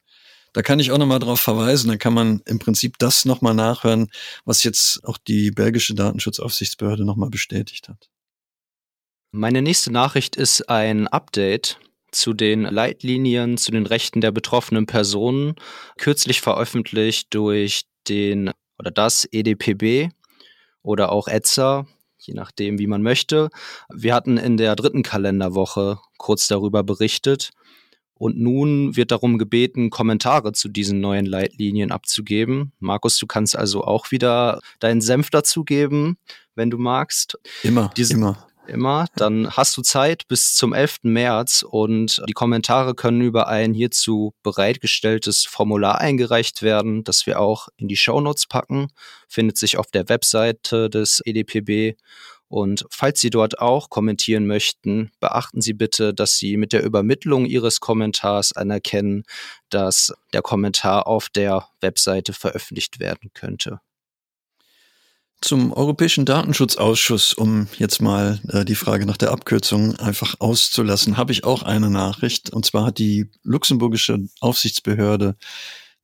Da 0.52 0.62
kann 0.62 0.78
ich 0.78 0.90
auch 0.90 0.96
nochmal 0.96 1.18
drauf 1.18 1.40
verweisen. 1.40 1.88
Da 1.88 1.99
kann 1.99 2.14
man 2.14 2.40
im 2.46 2.58
Prinzip 2.58 2.99
das 2.99 3.26
nochmal 3.26 3.52
nachhören, 3.52 4.08
was 4.46 4.62
jetzt 4.62 5.04
auch 5.04 5.18
die 5.18 5.50
belgische 5.50 5.94
Datenschutzaufsichtsbehörde 5.94 7.04
nochmal 7.04 7.28
bestätigt 7.28 7.90
hat. 7.90 8.08
Meine 9.32 9.61
nächste 9.61 9.92
Nachricht 9.92 10.35
ist 10.35 10.70
ein 10.70 11.08
Update 11.08 11.78
zu 12.11 12.33
den 12.33 12.63
Leitlinien 12.63 13.57
zu 13.57 13.73
den 13.73 13.87
Rechten 13.87 14.21
der 14.21 14.33
betroffenen 14.33 14.87
Personen, 14.87 15.55
kürzlich 15.99 16.41
veröffentlicht 16.41 17.29
durch 17.35 17.85
den 18.09 18.53
oder 18.79 18.91
das 18.91 19.27
EDPB 19.31 20.11
oder 20.83 21.13
auch 21.13 21.29
ETSA, 21.29 21.87
je 22.19 22.35
nachdem, 22.35 22.79
wie 22.79 22.87
man 22.87 23.03
möchte. 23.03 23.51
Wir 23.93 24.15
hatten 24.15 24.37
in 24.37 24.57
der 24.57 24.77
dritten 24.77 25.03
Kalenderwoche 25.03 25.99
kurz 26.19 26.47
darüber 26.47 26.83
berichtet 26.83 27.51
und 28.15 28.39
nun 28.39 28.97
wird 28.97 29.11
darum 29.11 29.39
gebeten, 29.39 29.91
Kommentare 29.91 30.53
zu 30.53 30.69
diesen 30.69 31.01
neuen 31.01 31.27
Leitlinien 31.27 31.93
abzugeben. 31.93 32.73
Markus, 32.79 33.19
du 33.19 33.27
kannst 33.27 33.57
also 33.57 33.85
auch 33.85 34.11
wieder 34.11 34.61
deinen 34.79 35.01
Senf 35.01 35.31
dazugeben, 35.31 36.17
wenn 36.55 36.71
du 36.71 36.79
magst. 36.79 37.39
Immer, 37.63 37.91
Diese, 37.97 38.15
immer. 38.15 38.47
Immer. 38.68 39.06
Dann 39.16 39.50
hast 39.50 39.76
du 39.76 39.82
Zeit 39.82 40.26
bis 40.28 40.54
zum 40.54 40.73
11. 40.73 40.99
März 41.02 41.64
und 41.68 42.23
die 42.28 42.32
Kommentare 42.32 42.94
können 42.94 43.20
über 43.20 43.49
ein 43.49 43.75
hierzu 43.75 44.35
bereitgestelltes 44.42 45.44
Formular 45.44 46.00
eingereicht 46.00 46.62
werden, 46.62 47.04
das 47.04 47.26
wir 47.26 47.40
auch 47.40 47.68
in 47.76 47.88
die 47.88 47.96
Shownotes 47.96 48.46
packen. 48.46 48.88
Findet 49.28 49.56
sich 49.58 49.78
auf 49.78 49.87
der 49.90 50.08
Webseite 50.08 50.90
des 50.90 51.20
EDPB 51.25 51.96
und 52.49 52.87
falls 52.90 53.20
Sie 53.20 53.30
dort 53.30 53.58
auch 53.58 53.90
kommentieren 53.90 54.46
möchten, 54.46 55.11
beachten 55.18 55.61
Sie 55.61 55.73
bitte, 55.73 56.14
dass 56.14 56.37
Sie 56.37 56.56
mit 56.56 56.73
der 56.73 56.85
Übermittlung 56.85 57.44
Ihres 57.44 57.80
Kommentars 57.80 58.52
anerkennen, 58.52 59.25
dass 59.68 60.14
der 60.32 60.42
Kommentar 60.42 61.06
auf 61.06 61.28
der 61.28 61.68
Webseite 61.80 62.32
veröffentlicht 62.32 63.00
werden 63.00 63.30
könnte. 63.35 63.80
Zum 65.47 65.73
Europäischen 65.73 66.25
Datenschutzausschuss, 66.25 67.33
um 67.33 67.69
jetzt 67.79 68.03
mal 68.03 68.41
äh, 68.49 68.65
die 68.65 68.75
Frage 68.75 69.07
nach 69.07 69.17
der 69.17 69.31
Abkürzung 69.31 69.95
einfach 69.95 70.35
auszulassen, 70.41 71.17
habe 71.17 71.31
ich 71.31 71.45
auch 71.45 71.62
eine 71.62 71.88
Nachricht. 71.88 72.50
Und 72.50 72.67
zwar 72.67 72.87
hat 72.87 72.99
die 72.99 73.31
luxemburgische 73.45 74.19
Aufsichtsbehörde 74.41 75.37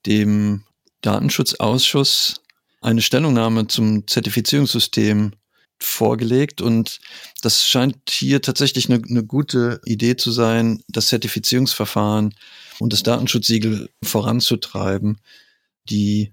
dem 0.07 0.63
Datenschutzausschuss 1.01 2.41
eine 2.83 3.03
Stellungnahme 3.03 3.67
zum 3.67 4.07
Zertifizierungssystem 4.07 5.33
vorgelegt 5.81 6.61
und 6.61 7.01
das 7.43 7.67
scheint 7.67 7.97
hier 8.11 8.43
tatsächlich 8.43 8.89
eine, 8.89 9.03
eine 9.05 9.25
gute 9.25 9.81
Idee 9.85 10.15
zu 10.15 10.31
sein, 10.31 10.85
das 10.87 11.09
Zertifizierungsverfahren 11.09 12.33
und 12.79 12.93
das 12.93 13.03
Datenschutzsiegel 13.03 13.91
voranzutreiben. 14.05 15.19
Die 15.91 16.33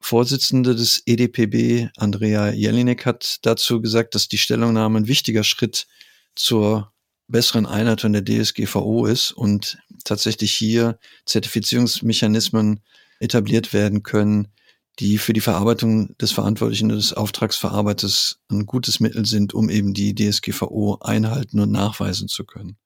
Vorsitzende 0.00 0.74
des 0.74 1.02
EDPB, 1.06 1.88
Andrea 1.96 2.52
Jelinek, 2.52 3.04
hat 3.04 3.38
dazu 3.42 3.80
gesagt, 3.80 4.14
dass 4.14 4.28
die 4.28 4.38
Stellungnahme 4.38 5.00
ein 5.00 5.08
wichtiger 5.08 5.44
Schritt 5.44 5.86
zur 6.34 6.92
besseren 7.26 7.66
Einhaltung 7.66 8.12
der 8.12 8.24
DSGVO 8.24 9.06
ist 9.06 9.32
und 9.32 9.78
tatsächlich 10.04 10.52
hier 10.52 10.98
Zertifizierungsmechanismen 11.26 12.80
etabliert 13.20 13.72
werden 13.72 14.02
können, 14.02 14.48
die 14.98 15.18
für 15.18 15.32
die 15.32 15.40
Verarbeitung 15.40 16.16
des 16.18 16.32
Verantwortlichen 16.32 16.88
des 16.88 17.12
Auftragsverarbeiters 17.12 18.40
ein 18.50 18.66
gutes 18.66 18.98
Mittel 18.98 19.26
sind, 19.26 19.54
um 19.54 19.68
eben 19.68 19.94
die 19.94 20.14
DSGVO 20.14 20.98
einhalten 21.00 21.60
und 21.60 21.70
nachweisen 21.70 22.28
zu 22.28 22.44
können. 22.44 22.76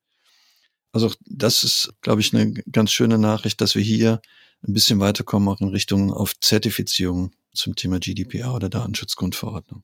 Also 0.91 1.11
das 1.25 1.63
ist, 1.63 1.93
glaube 2.01 2.21
ich, 2.21 2.33
eine 2.33 2.53
ganz 2.71 2.91
schöne 2.91 3.17
Nachricht, 3.17 3.61
dass 3.61 3.73
wir 3.73 3.81
hier 3.81 4.21
ein 4.67 4.73
bisschen 4.73 4.99
weiterkommen, 4.99 5.49
auch 5.49 5.61
in 5.61 5.69
Richtung 5.69 6.11
auf 6.13 6.39
Zertifizierung 6.39 7.31
zum 7.53 7.75
Thema 7.75 7.99
GDPR 7.99 8.53
oder 8.53 8.69
Datenschutzgrundverordnung. 8.69 9.83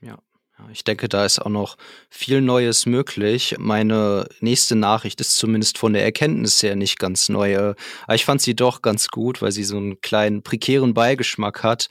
Ja. 0.00 0.18
Ich 0.70 0.84
denke, 0.84 1.08
da 1.08 1.24
ist 1.24 1.40
auch 1.40 1.50
noch 1.50 1.76
viel 2.10 2.40
Neues 2.40 2.86
möglich. 2.86 3.56
Meine 3.58 4.28
nächste 4.40 4.76
Nachricht 4.76 5.20
ist 5.20 5.36
zumindest 5.36 5.78
von 5.78 5.92
der 5.92 6.04
Erkenntnis 6.04 6.62
her 6.62 6.76
nicht 6.76 7.00
ganz 7.00 7.28
neu. 7.28 7.74
Aber 8.06 8.14
ich 8.14 8.24
fand 8.24 8.40
sie 8.40 8.54
doch 8.54 8.80
ganz 8.80 9.08
gut, 9.08 9.42
weil 9.42 9.50
sie 9.50 9.64
so 9.64 9.76
einen 9.76 10.00
kleinen 10.00 10.44
prekären 10.44 10.94
Beigeschmack 10.94 11.64
hat. 11.64 11.88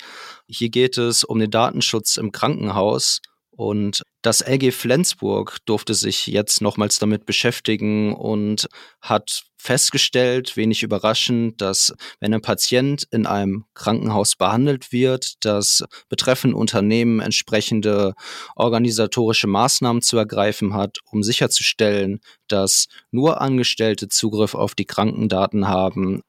Hier 0.47 0.69
geht 0.69 0.97
es 0.97 1.25
um 1.25 1.39
den 1.39 1.51
Datenschutz 1.51 2.15
im 2.15 2.31
Krankenhaus 2.31 3.21
und 3.55 4.01
das 4.23 4.41
LG 4.41 4.71
Flensburg 4.71 5.57
durfte 5.65 5.93
sich 5.93 6.27
jetzt 6.27 6.61
nochmals 6.61 6.97
damit 6.97 7.25
beschäftigen 7.25 8.13
und 8.13 8.67
hat 9.01 9.43
festgestellt, 9.57 10.57
wenig 10.57 10.81
überraschend, 10.81 11.61
dass 11.61 11.93
wenn 12.19 12.33
ein 12.33 12.41
Patient 12.41 13.05
in 13.11 13.25
einem 13.25 13.65
Krankenhaus 13.75 14.35
behandelt 14.35 14.91
wird, 14.91 15.35
das 15.45 15.83
betreffende 16.09 16.57
Unternehmen 16.57 17.19
entsprechende 17.19 18.13
organisatorische 18.55 19.47
Maßnahmen 19.47 20.01
zu 20.01 20.17
ergreifen 20.17 20.73
hat, 20.73 20.97
um 21.11 21.21
sicherzustellen, 21.21 22.19
dass 22.47 22.87
nur 23.11 23.39
Angestellte 23.39 24.09
Zugriff 24.09 24.55
auf 24.55 24.73
die 24.73 24.85
Krankendaten 24.85 25.67
haben, 25.67 26.21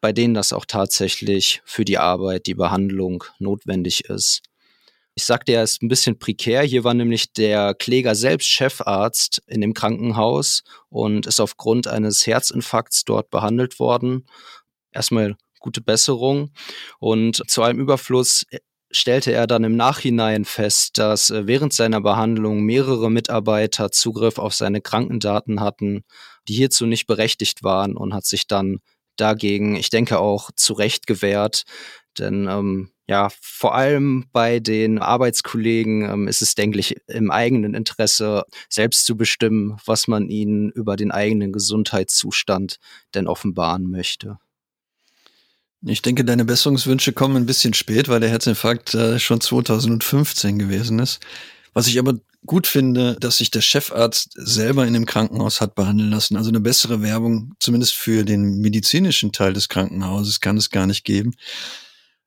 bei 0.00 0.12
denen 0.12 0.34
das 0.34 0.52
auch 0.52 0.66
tatsächlich 0.66 1.62
für 1.64 1.84
die 1.84 1.98
Arbeit, 1.98 2.46
die 2.46 2.54
Behandlung 2.54 3.24
notwendig 3.38 4.04
ist. 4.06 4.42
Ich 5.16 5.24
sagte 5.24 5.52
ja, 5.52 5.62
es 5.62 5.72
ist 5.72 5.82
ein 5.82 5.88
bisschen 5.88 6.18
prekär. 6.18 6.62
Hier 6.62 6.82
war 6.82 6.94
nämlich 6.94 7.32
der 7.32 7.74
Kläger 7.74 8.14
selbst 8.14 8.48
Chefarzt 8.48 9.42
in 9.46 9.60
dem 9.60 9.72
Krankenhaus 9.72 10.64
und 10.88 11.26
ist 11.26 11.40
aufgrund 11.40 11.86
eines 11.86 12.26
Herzinfarkts 12.26 13.04
dort 13.04 13.30
behandelt 13.30 13.78
worden. 13.78 14.26
Erstmal 14.92 15.36
gute 15.60 15.80
Besserung. 15.80 16.52
Und 16.98 17.48
zu 17.48 17.62
einem 17.62 17.80
Überfluss 17.80 18.44
stellte 18.90 19.32
er 19.32 19.46
dann 19.46 19.64
im 19.64 19.76
Nachhinein 19.76 20.44
fest, 20.44 20.98
dass 20.98 21.30
äh, 21.30 21.46
während 21.46 21.72
seiner 21.72 22.00
Behandlung 22.00 22.62
mehrere 22.62 23.10
Mitarbeiter 23.10 23.90
Zugriff 23.90 24.38
auf 24.38 24.54
seine 24.54 24.80
Krankendaten 24.80 25.60
hatten, 25.60 26.04
die 26.48 26.54
hierzu 26.54 26.86
nicht 26.86 27.06
berechtigt 27.06 27.62
waren 27.64 27.96
und 27.96 28.14
hat 28.14 28.24
sich 28.24 28.46
dann 28.46 28.78
dagegen, 29.16 29.76
ich 29.76 29.90
denke 29.90 30.18
auch 30.18 30.50
zu 30.54 30.74
Recht 30.74 31.06
gewehrt, 31.06 31.64
denn 32.18 32.46
ähm, 32.48 32.90
ja, 33.06 33.28
vor 33.40 33.74
allem 33.74 34.26
bei 34.32 34.60
den 34.60 34.98
Arbeitskollegen 34.98 36.08
ähm, 36.08 36.28
ist 36.28 36.40
es, 36.40 36.54
denke 36.54 36.78
ich, 36.78 36.96
im 37.06 37.30
eigenen 37.30 37.74
Interesse, 37.74 38.44
selbst 38.68 39.04
zu 39.04 39.16
bestimmen, 39.16 39.76
was 39.84 40.08
man 40.08 40.28
ihnen 40.28 40.70
über 40.70 40.96
den 40.96 41.10
eigenen 41.10 41.52
Gesundheitszustand 41.52 42.78
denn 43.14 43.26
offenbaren 43.26 43.90
möchte. 43.90 44.38
Ich 45.86 46.00
denke, 46.00 46.24
deine 46.24 46.46
Besserungswünsche 46.46 47.12
kommen 47.12 47.36
ein 47.36 47.46
bisschen 47.46 47.74
spät, 47.74 48.08
weil 48.08 48.20
der 48.20 48.30
Herzinfarkt 48.30 48.94
äh, 48.94 49.18
schon 49.18 49.42
2015 49.42 50.58
gewesen 50.58 50.98
ist. 50.98 51.20
Was 51.74 51.88
ich 51.88 51.98
aber 51.98 52.14
gut 52.46 52.66
finde, 52.66 53.16
dass 53.20 53.38
sich 53.38 53.50
der 53.50 53.60
Chefarzt 53.60 54.32
selber 54.34 54.86
in 54.86 54.94
dem 54.94 55.04
Krankenhaus 55.04 55.60
hat 55.60 55.74
behandeln 55.74 56.10
lassen. 56.10 56.36
Also 56.36 56.48
eine 56.48 56.60
bessere 56.60 57.02
Werbung, 57.02 57.54
zumindest 57.58 57.94
für 57.94 58.24
den 58.24 58.60
medizinischen 58.60 59.32
Teil 59.32 59.52
des 59.52 59.68
Krankenhauses, 59.68 60.40
kann 60.40 60.56
es 60.56 60.70
gar 60.70 60.86
nicht 60.86 61.04
geben. 61.04 61.34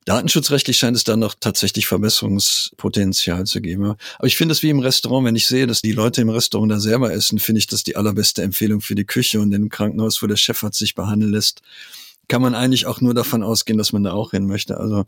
Datenschutzrechtlich 0.07 0.77
scheint 0.77 0.95
es 0.95 1.03
da 1.03 1.17
noch 1.17 1.35
tatsächlich 1.37 1.85
Verbesserungspotenzial 1.85 3.45
zu 3.45 3.59
geben. 3.59 3.83
Aber 4.17 4.27
ich 4.27 4.37
finde 4.37 4.53
es 4.53 4.63
wie 4.63 4.69
im 4.69 4.79
Restaurant, 4.79 5.25
wenn 5.25 5.35
ich 5.35 5.47
sehe, 5.47 5.67
dass 5.67 5.81
die 5.81 5.91
Leute 5.91 6.21
im 6.21 6.29
Restaurant 6.29 6.71
da 6.71 6.79
selber 6.79 7.11
essen, 7.11 7.39
finde 7.39 7.59
ich 7.59 7.67
das 7.67 7.83
die 7.83 7.97
allerbeste 7.97 8.41
Empfehlung 8.41 8.79
für 8.79 8.95
die 8.95 9.03
Küche 9.03 9.41
und 9.41 9.51
im 9.51 9.67
Krankenhaus, 9.67 10.23
wo 10.23 10.27
der 10.27 10.37
Chefarzt 10.37 10.79
sich 10.79 10.95
behandeln 10.95 11.33
lässt, 11.33 11.61
kann 12.29 12.41
man 12.41 12.55
eigentlich 12.55 12.85
auch 12.85 13.01
nur 13.01 13.13
davon 13.13 13.43
ausgehen, 13.43 13.77
dass 13.77 13.91
man 13.91 14.05
da 14.05 14.13
auch 14.13 14.31
hin 14.31 14.47
möchte. 14.47 14.77
Also 14.77 15.03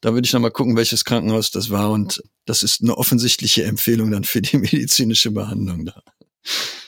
da 0.00 0.14
würde 0.14 0.26
ich 0.26 0.32
nochmal 0.32 0.50
gucken, 0.50 0.74
welches 0.74 1.04
Krankenhaus 1.04 1.52
das 1.52 1.70
war 1.70 1.92
und 1.92 2.20
das 2.44 2.64
ist 2.64 2.82
eine 2.82 2.98
offensichtliche 2.98 3.62
Empfehlung 3.66 4.10
dann 4.10 4.24
für 4.24 4.42
die 4.42 4.56
medizinische 4.58 5.30
Behandlung 5.30 5.84
da. 5.84 6.02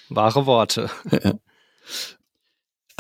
Wahre 0.08 0.46
Worte. 0.46 0.90
Ja. 1.12 1.34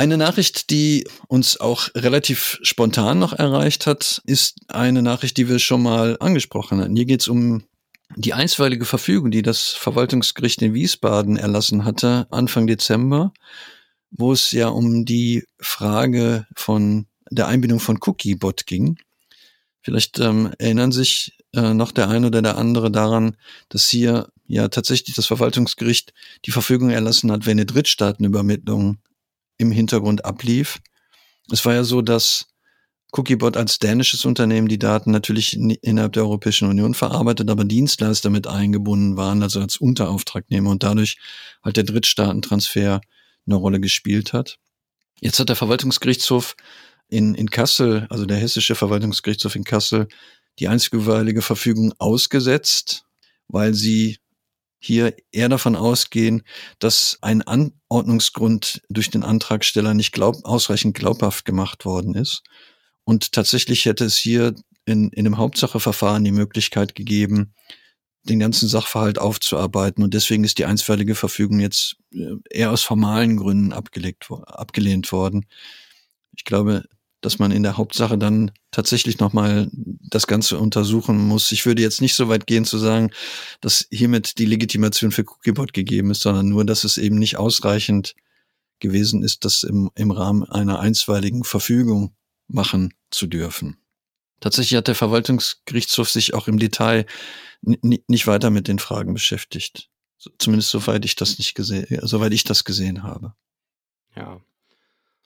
Eine 0.00 0.16
Nachricht, 0.16 0.70
die 0.70 1.06
uns 1.28 1.60
auch 1.60 1.90
relativ 1.94 2.58
spontan 2.62 3.18
noch 3.18 3.34
erreicht 3.34 3.86
hat, 3.86 4.22
ist 4.24 4.56
eine 4.68 5.02
Nachricht, 5.02 5.36
die 5.36 5.46
wir 5.46 5.58
schon 5.58 5.82
mal 5.82 6.16
angesprochen 6.20 6.80
hatten. 6.80 6.96
Hier 6.96 7.04
geht 7.04 7.20
es 7.20 7.28
um 7.28 7.64
die 8.16 8.32
einstweilige 8.32 8.86
Verfügung, 8.86 9.30
die 9.30 9.42
das 9.42 9.68
Verwaltungsgericht 9.68 10.62
in 10.62 10.72
Wiesbaden 10.72 11.36
erlassen 11.36 11.84
hatte, 11.84 12.26
Anfang 12.30 12.66
Dezember, 12.66 13.34
wo 14.10 14.32
es 14.32 14.52
ja 14.52 14.68
um 14.68 15.04
die 15.04 15.44
Frage 15.58 16.46
von 16.56 17.04
der 17.30 17.48
Einbindung 17.48 17.78
von 17.78 17.98
Cookiebot 18.00 18.64
ging. 18.64 18.96
Vielleicht 19.82 20.18
ähm, 20.18 20.54
erinnern 20.56 20.92
sich 20.92 21.36
äh, 21.52 21.74
noch 21.74 21.92
der 21.92 22.08
eine 22.08 22.28
oder 22.28 22.40
der 22.40 22.56
andere 22.56 22.90
daran, 22.90 23.36
dass 23.68 23.86
hier 23.86 24.30
ja 24.46 24.68
tatsächlich 24.68 25.14
das 25.14 25.26
Verwaltungsgericht 25.26 26.14
die 26.46 26.52
Verfügung 26.52 26.88
erlassen 26.88 27.30
hat, 27.30 27.44
wenn 27.44 27.58
eine 27.58 27.66
Drittstaatenübermittlung 27.66 28.96
im 29.60 29.70
Hintergrund 29.70 30.24
ablief. 30.24 30.80
Es 31.50 31.64
war 31.64 31.74
ja 31.74 31.84
so, 31.84 32.02
dass 32.02 32.46
Cookiebot 33.12 33.56
als 33.56 33.78
dänisches 33.78 34.24
Unternehmen 34.24 34.68
die 34.68 34.78
Daten 34.78 35.10
natürlich 35.10 35.56
innerhalb 35.56 36.12
der 36.12 36.22
Europäischen 36.22 36.68
Union 36.68 36.94
verarbeitet, 36.94 37.50
aber 37.50 37.64
Dienstleister 37.64 38.30
mit 38.30 38.46
eingebunden 38.46 39.16
waren, 39.16 39.42
also 39.42 39.60
als 39.60 39.76
Unterauftragnehmer 39.76 40.70
und 40.70 40.82
dadurch 40.82 41.18
halt 41.62 41.76
der 41.76 41.84
Drittstaatentransfer 41.84 43.00
eine 43.46 43.54
Rolle 43.54 43.80
gespielt 43.80 44.32
hat. 44.32 44.58
Jetzt 45.20 45.38
hat 45.40 45.48
der 45.48 45.56
Verwaltungsgerichtshof 45.56 46.54
in, 47.08 47.34
in 47.34 47.50
Kassel, 47.50 48.06
also 48.10 48.26
der 48.26 48.38
hessische 48.38 48.76
Verwaltungsgerichtshof 48.76 49.56
in 49.56 49.64
Kassel, 49.64 50.06
die 50.58 50.68
einzige 50.68 51.42
Verfügung 51.42 51.92
ausgesetzt, 51.98 53.04
weil 53.48 53.74
sie 53.74 54.18
hier 54.80 55.14
eher 55.30 55.48
davon 55.48 55.76
ausgehen, 55.76 56.42
dass 56.78 57.18
ein 57.20 57.42
Anordnungsgrund 57.42 58.82
durch 58.88 59.10
den 59.10 59.22
Antragsteller 59.22 59.94
nicht 59.94 60.12
glaub, 60.12 60.44
ausreichend 60.44 60.96
glaubhaft 60.96 61.44
gemacht 61.44 61.84
worden 61.84 62.14
ist. 62.14 62.42
Und 63.04 63.32
tatsächlich 63.32 63.84
hätte 63.84 64.04
es 64.06 64.16
hier 64.16 64.54
in, 64.86 65.10
in 65.10 65.24
dem 65.24 65.36
Hauptsacheverfahren 65.36 66.24
die 66.24 66.32
Möglichkeit 66.32 66.94
gegeben, 66.94 67.54
den 68.24 68.38
ganzen 68.38 68.68
Sachverhalt 68.68 69.18
aufzuarbeiten. 69.18 70.02
Und 70.02 70.14
deswegen 70.14 70.44
ist 70.44 70.58
die 70.58 70.64
einstweilige 70.64 71.14
Verfügung 71.14 71.60
jetzt 71.60 71.96
äh, 72.12 72.34
eher 72.50 72.70
aus 72.70 72.82
formalen 72.82 73.36
Gründen 73.36 73.72
abgelegt, 73.72 74.28
abgelehnt 74.30 75.12
worden. 75.12 75.46
Ich 76.36 76.44
glaube, 76.44 76.84
dass 77.20 77.38
man 77.38 77.50
in 77.50 77.62
der 77.62 77.76
Hauptsache 77.76 78.16
dann 78.16 78.50
tatsächlich 78.70 79.18
nochmal 79.18 79.68
das 79.72 80.26
Ganze 80.26 80.58
untersuchen 80.58 81.18
muss. 81.18 81.52
Ich 81.52 81.66
würde 81.66 81.82
jetzt 81.82 82.00
nicht 82.00 82.14
so 82.14 82.28
weit 82.28 82.46
gehen 82.46 82.64
zu 82.64 82.78
sagen, 82.78 83.10
dass 83.60 83.86
hiermit 83.90 84.38
die 84.38 84.46
Legitimation 84.46 85.12
für 85.12 85.24
Cookiebot 85.24 85.72
gegeben 85.72 86.10
ist, 86.10 86.22
sondern 86.22 86.48
nur, 86.48 86.64
dass 86.64 86.84
es 86.84 86.98
eben 86.98 87.16
nicht 87.16 87.36
ausreichend 87.36 88.14
gewesen 88.78 89.22
ist, 89.22 89.44
das 89.44 89.62
im, 89.62 89.90
im 89.94 90.10
Rahmen 90.10 90.44
einer 90.44 90.80
einstweiligen 90.80 91.44
Verfügung 91.44 92.14
machen 92.48 92.94
zu 93.10 93.26
dürfen. 93.26 93.76
Tatsächlich 94.40 94.78
hat 94.78 94.88
der 94.88 94.94
Verwaltungsgerichtshof 94.94 96.08
sich 96.08 96.32
auch 96.32 96.48
im 96.48 96.58
Detail 96.58 97.04
nicht 97.60 98.26
weiter 98.26 98.50
mit 98.50 98.68
den 98.68 98.78
Fragen 98.78 99.12
beschäftigt. 99.12 99.90
Zumindest 100.38 100.70
soweit 100.70 101.04
ich 101.04 101.14
das 101.14 101.38
nicht 101.38 101.54
gesehen, 101.54 101.86
soweit 102.02 102.32
ich 102.32 102.44
das 102.44 102.64
gesehen 102.64 103.02
habe. 103.02 103.34
Ja, 104.16 104.40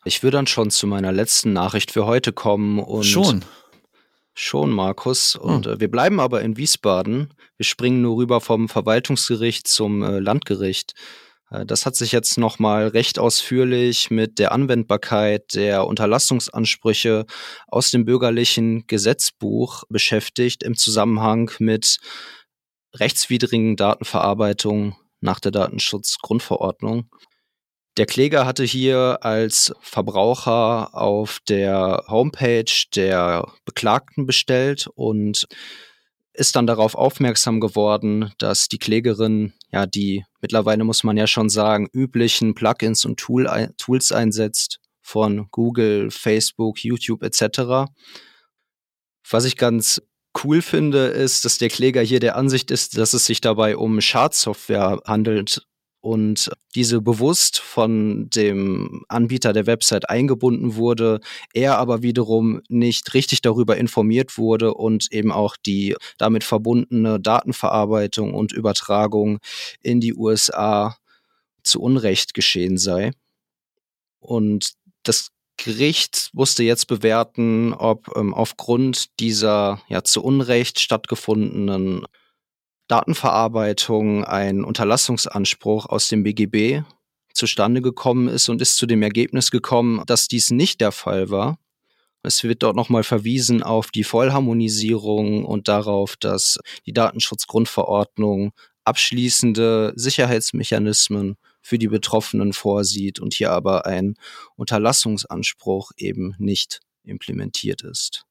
ich 0.04 0.22
würde 0.22 0.36
dann 0.36 0.46
schon 0.46 0.70
zu 0.70 0.86
meiner 0.86 1.12
letzten 1.12 1.52
Nachricht 1.52 1.90
für 1.90 2.06
heute 2.06 2.32
kommen 2.32 2.78
und 2.78 3.04
schon. 3.04 3.44
Schon, 4.36 4.70
Markus. 4.70 5.36
Und 5.36 5.66
hm. 5.66 5.74
äh, 5.74 5.80
wir 5.80 5.90
bleiben 5.90 6.18
aber 6.18 6.42
in 6.42 6.56
Wiesbaden. 6.56 7.32
Wir 7.56 7.64
springen 7.64 8.02
nur 8.02 8.16
rüber 8.16 8.40
vom 8.40 8.68
Verwaltungsgericht 8.68 9.68
zum 9.68 10.02
äh, 10.02 10.18
Landgericht. 10.18 10.94
Äh, 11.50 11.64
das 11.64 11.86
hat 11.86 11.94
sich 11.94 12.10
jetzt 12.10 12.36
nochmal 12.36 12.88
recht 12.88 13.20
ausführlich 13.20 14.10
mit 14.10 14.40
der 14.40 14.50
Anwendbarkeit 14.50 15.54
der 15.54 15.86
Unterlassungsansprüche 15.86 17.26
aus 17.68 17.92
dem 17.92 18.04
bürgerlichen 18.04 18.88
Gesetzbuch 18.88 19.84
beschäftigt 19.88 20.64
im 20.64 20.76
Zusammenhang 20.76 21.52
mit 21.60 21.98
rechtswidrigen 22.94 23.76
Datenverarbeitung 23.76 24.96
nach 25.20 25.38
der 25.38 25.52
Datenschutzgrundverordnung. 25.52 27.08
Der 27.96 28.06
Kläger 28.06 28.44
hatte 28.44 28.64
hier 28.64 29.18
als 29.22 29.72
Verbraucher 29.80 30.94
auf 30.94 31.38
der 31.48 32.04
Homepage 32.08 32.64
der 32.96 33.52
Beklagten 33.64 34.26
bestellt 34.26 34.88
und 34.96 35.46
ist 36.32 36.56
dann 36.56 36.66
darauf 36.66 36.96
aufmerksam 36.96 37.60
geworden, 37.60 38.32
dass 38.38 38.66
die 38.66 38.78
Klägerin 38.78 39.52
ja 39.70 39.86
die 39.86 40.24
mittlerweile 40.40 40.82
muss 40.82 41.04
man 41.04 41.16
ja 41.16 41.28
schon 41.28 41.48
sagen 41.48 41.88
üblichen 41.92 42.54
Plugins 42.54 43.04
und 43.04 43.20
Tool, 43.20 43.72
Tools 43.78 44.10
einsetzt 44.10 44.80
von 45.00 45.46
Google, 45.52 46.10
Facebook, 46.10 46.82
YouTube 46.82 47.22
etc. 47.22 47.92
Was 49.30 49.44
ich 49.44 49.56
ganz 49.56 50.02
cool 50.42 50.62
finde, 50.62 51.06
ist, 51.06 51.44
dass 51.44 51.58
der 51.58 51.68
Kläger 51.68 52.02
hier 52.02 52.18
der 52.18 52.34
Ansicht 52.34 52.72
ist, 52.72 52.98
dass 52.98 53.14
es 53.14 53.24
sich 53.24 53.40
dabei 53.40 53.76
um 53.76 54.00
Schadsoftware 54.00 55.00
handelt 55.04 55.64
und 56.04 56.50
diese 56.74 57.00
bewusst 57.00 57.58
von 57.58 58.28
dem 58.28 59.06
Anbieter 59.08 59.54
der 59.54 59.66
Website 59.66 60.10
eingebunden 60.10 60.76
wurde, 60.76 61.20
er 61.54 61.78
aber 61.78 62.02
wiederum 62.02 62.60
nicht 62.68 63.14
richtig 63.14 63.40
darüber 63.40 63.78
informiert 63.78 64.36
wurde 64.36 64.74
und 64.74 65.10
eben 65.12 65.32
auch 65.32 65.56
die 65.56 65.96
damit 66.18 66.44
verbundene 66.44 67.18
Datenverarbeitung 67.18 68.34
und 68.34 68.52
Übertragung 68.52 69.38
in 69.80 70.00
die 70.00 70.14
USA 70.14 70.98
zu 71.62 71.80
Unrecht 71.80 72.34
geschehen 72.34 72.76
sei. 72.76 73.12
Und 74.20 74.72
das 75.04 75.30
Gericht 75.56 76.28
musste 76.34 76.64
jetzt 76.64 76.86
bewerten, 76.86 77.72
ob 77.72 78.14
ähm, 78.14 78.34
aufgrund 78.34 79.18
dieser 79.20 79.80
ja 79.88 80.04
zu 80.04 80.22
Unrecht 80.22 80.80
stattgefundenen 80.80 82.04
Datenverarbeitung 82.88 84.24
ein 84.24 84.64
Unterlassungsanspruch 84.64 85.86
aus 85.86 86.08
dem 86.08 86.22
BGB 86.22 86.82
zustande 87.32 87.82
gekommen 87.82 88.28
ist 88.28 88.48
und 88.48 88.62
ist 88.62 88.76
zu 88.76 88.86
dem 88.86 89.02
Ergebnis 89.02 89.50
gekommen, 89.50 90.02
dass 90.06 90.28
dies 90.28 90.50
nicht 90.50 90.80
der 90.80 90.92
Fall 90.92 91.30
war. 91.30 91.58
Es 92.22 92.42
wird 92.42 92.62
dort 92.62 92.76
nochmal 92.76 93.02
verwiesen 93.02 93.62
auf 93.62 93.90
die 93.90 94.04
Vollharmonisierung 94.04 95.44
und 95.44 95.68
darauf, 95.68 96.16
dass 96.16 96.58
die 96.86 96.94
Datenschutzgrundverordnung 96.94 98.52
abschließende 98.84 99.92
Sicherheitsmechanismen 99.96 101.36
für 101.60 101.78
die 101.78 101.88
Betroffenen 101.88 102.52
vorsieht 102.52 103.20
und 103.20 103.34
hier 103.34 103.50
aber 103.50 103.86
ein 103.86 104.16
Unterlassungsanspruch 104.56 105.92
eben 105.96 106.34
nicht 106.38 106.80
implementiert 107.02 107.82
ist. 107.82 108.24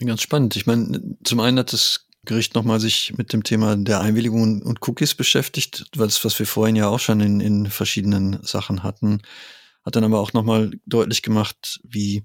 Ganz 0.00 0.22
spannend. 0.22 0.54
Ich 0.56 0.66
meine, 0.66 1.16
zum 1.24 1.40
einen 1.40 1.58
hat 1.58 1.72
das 1.72 2.07
Gericht 2.28 2.54
nochmal 2.54 2.78
sich 2.78 3.14
mit 3.16 3.32
dem 3.32 3.42
Thema 3.42 3.74
der 3.74 4.00
Einwilligung 4.00 4.62
und 4.62 4.86
Cookies 4.86 5.14
beschäftigt, 5.14 5.86
was, 5.96 6.24
was 6.24 6.38
wir 6.38 6.46
vorhin 6.46 6.76
ja 6.76 6.86
auch 6.88 7.00
schon 7.00 7.20
in, 7.20 7.40
in 7.40 7.66
verschiedenen 7.66 8.38
Sachen 8.42 8.82
hatten, 8.82 9.22
hat 9.84 9.96
dann 9.96 10.04
aber 10.04 10.20
auch 10.20 10.34
nochmal 10.34 10.70
deutlich 10.84 11.22
gemacht, 11.22 11.80
wie 11.82 12.22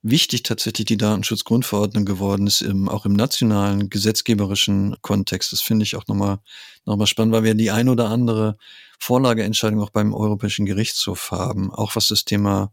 wichtig 0.00 0.42
tatsächlich 0.42 0.86
die 0.86 0.96
Datenschutzgrundverordnung 0.96 2.06
geworden 2.06 2.46
ist, 2.46 2.62
im, 2.62 2.88
auch 2.88 3.04
im 3.04 3.12
nationalen 3.12 3.90
gesetzgeberischen 3.90 4.96
Kontext. 5.02 5.52
Das 5.52 5.60
finde 5.60 5.84
ich 5.84 5.96
auch 5.96 6.06
nochmal, 6.08 6.38
nochmal 6.86 7.06
spannend, 7.06 7.34
weil 7.34 7.44
wir 7.44 7.54
die 7.54 7.70
ein 7.70 7.90
oder 7.90 8.08
andere 8.08 8.56
Vorlageentscheidung 8.98 9.82
auch 9.82 9.90
beim 9.90 10.14
Europäischen 10.14 10.64
Gerichtshof 10.64 11.30
haben, 11.30 11.70
auch 11.70 11.94
was 11.94 12.08
das 12.08 12.24
Thema 12.24 12.72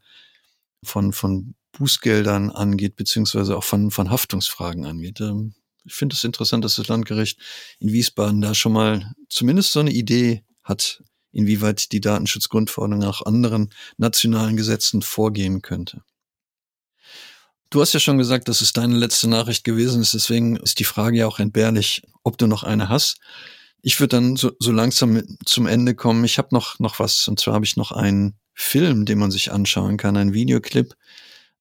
von, 0.84 1.12
von 1.12 1.56
Bußgeldern 1.74 2.52
angeht, 2.52 2.96
beziehungsweise 2.96 3.58
auch 3.58 3.66
von, 3.66 3.92
von 3.92 4.10
Haftungsfragen 4.10 4.86
angeht. 4.86 5.22
Ich 5.86 5.94
finde 5.94 6.14
es 6.14 6.20
das 6.20 6.26
interessant, 6.26 6.64
dass 6.66 6.76
das 6.76 6.88
Landgericht 6.88 7.40
in 7.80 7.92
Wiesbaden 7.92 8.42
da 8.42 8.54
schon 8.54 8.74
mal 8.74 9.14
zumindest 9.30 9.72
so 9.72 9.80
eine 9.80 9.92
Idee 9.92 10.44
hat, 10.64 11.04
inwieweit 11.32 11.92
die 11.92 12.02
Datenschutzgrundverordnung 12.02 13.00
nach 13.00 13.22
anderen 13.22 13.70
nationalen 13.98 14.58
Gesetzen 14.58 15.02
vorgehen 15.02 15.62
könnte. 15.62 16.04
Du 17.70 17.82
hast 17.82 17.94
ja 17.94 18.00
schon 18.00 18.18
gesagt, 18.18 18.48
dass 18.48 18.62
es 18.62 18.74
deine 18.74 18.98
letzte 18.98 19.30
Nachricht 19.30 19.64
gewesen 19.64 20.02
ist, 20.02 20.14
deswegen 20.14 20.56
ist 20.56 20.80
die 20.80 20.86
Frage 20.86 21.20
ja 21.20 21.28
auch 21.28 21.40
entbehrlich, 21.40 22.02
ob 22.24 22.38
du 22.38 22.48
noch 22.48 22.64
eine 22.64 22.90
hast. 22.90 23.20
Ich 23.82 24.00
würde 24.00 24.18
dann 24.18 24.36
so, 24.36 24.52
so 24.60 24.72
langsam 24.72 25.22
zum 25.46 25.68
Ende 25.68 25.96
kommen. 25.96 26.26
Ich 26.26 26.38
habe 26.38 26.50
noch, 26.52 26.80
noch 26.80 27.00
was, 27.00 27.28
und 27.28 27.40
zwar 27.40 27.54
habe 27.54 27.66
ich 27.66 27.78
noch 27.78 27.92
einen 27.92 28.38
Film, 28.54 29.06
den 29.06 29.20
man 29.20 29.32
sich 29.32 29.52
anschauen 29.52 29.98
kann, 29.98 30.18
einen 30.18 30.34
Videoclip 30.34 30.96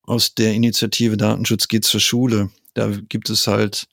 aus 0.03 0.35
der 0.35 0.55
Initiative 0.55 1.17
Datenschutz 1.17 1.69
geht 1.69 1.85
zur 1.85 2.01
Schule. 2.01 2.51
Da 2.75 2.89
gibt 2.89 3.29
es 3.29 3.47
halt 3.47 3.87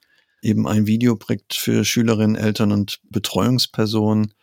eben 0.45 0.67
ein 0.67 0.87
Videoprojekt 0.87 1.55
für 1.55 1.83
Schülerinnen, 1.83 2.35
Eltern 2.35 2.71
und 2.71 2.99
Betreuungspersonen. 3.09 4.33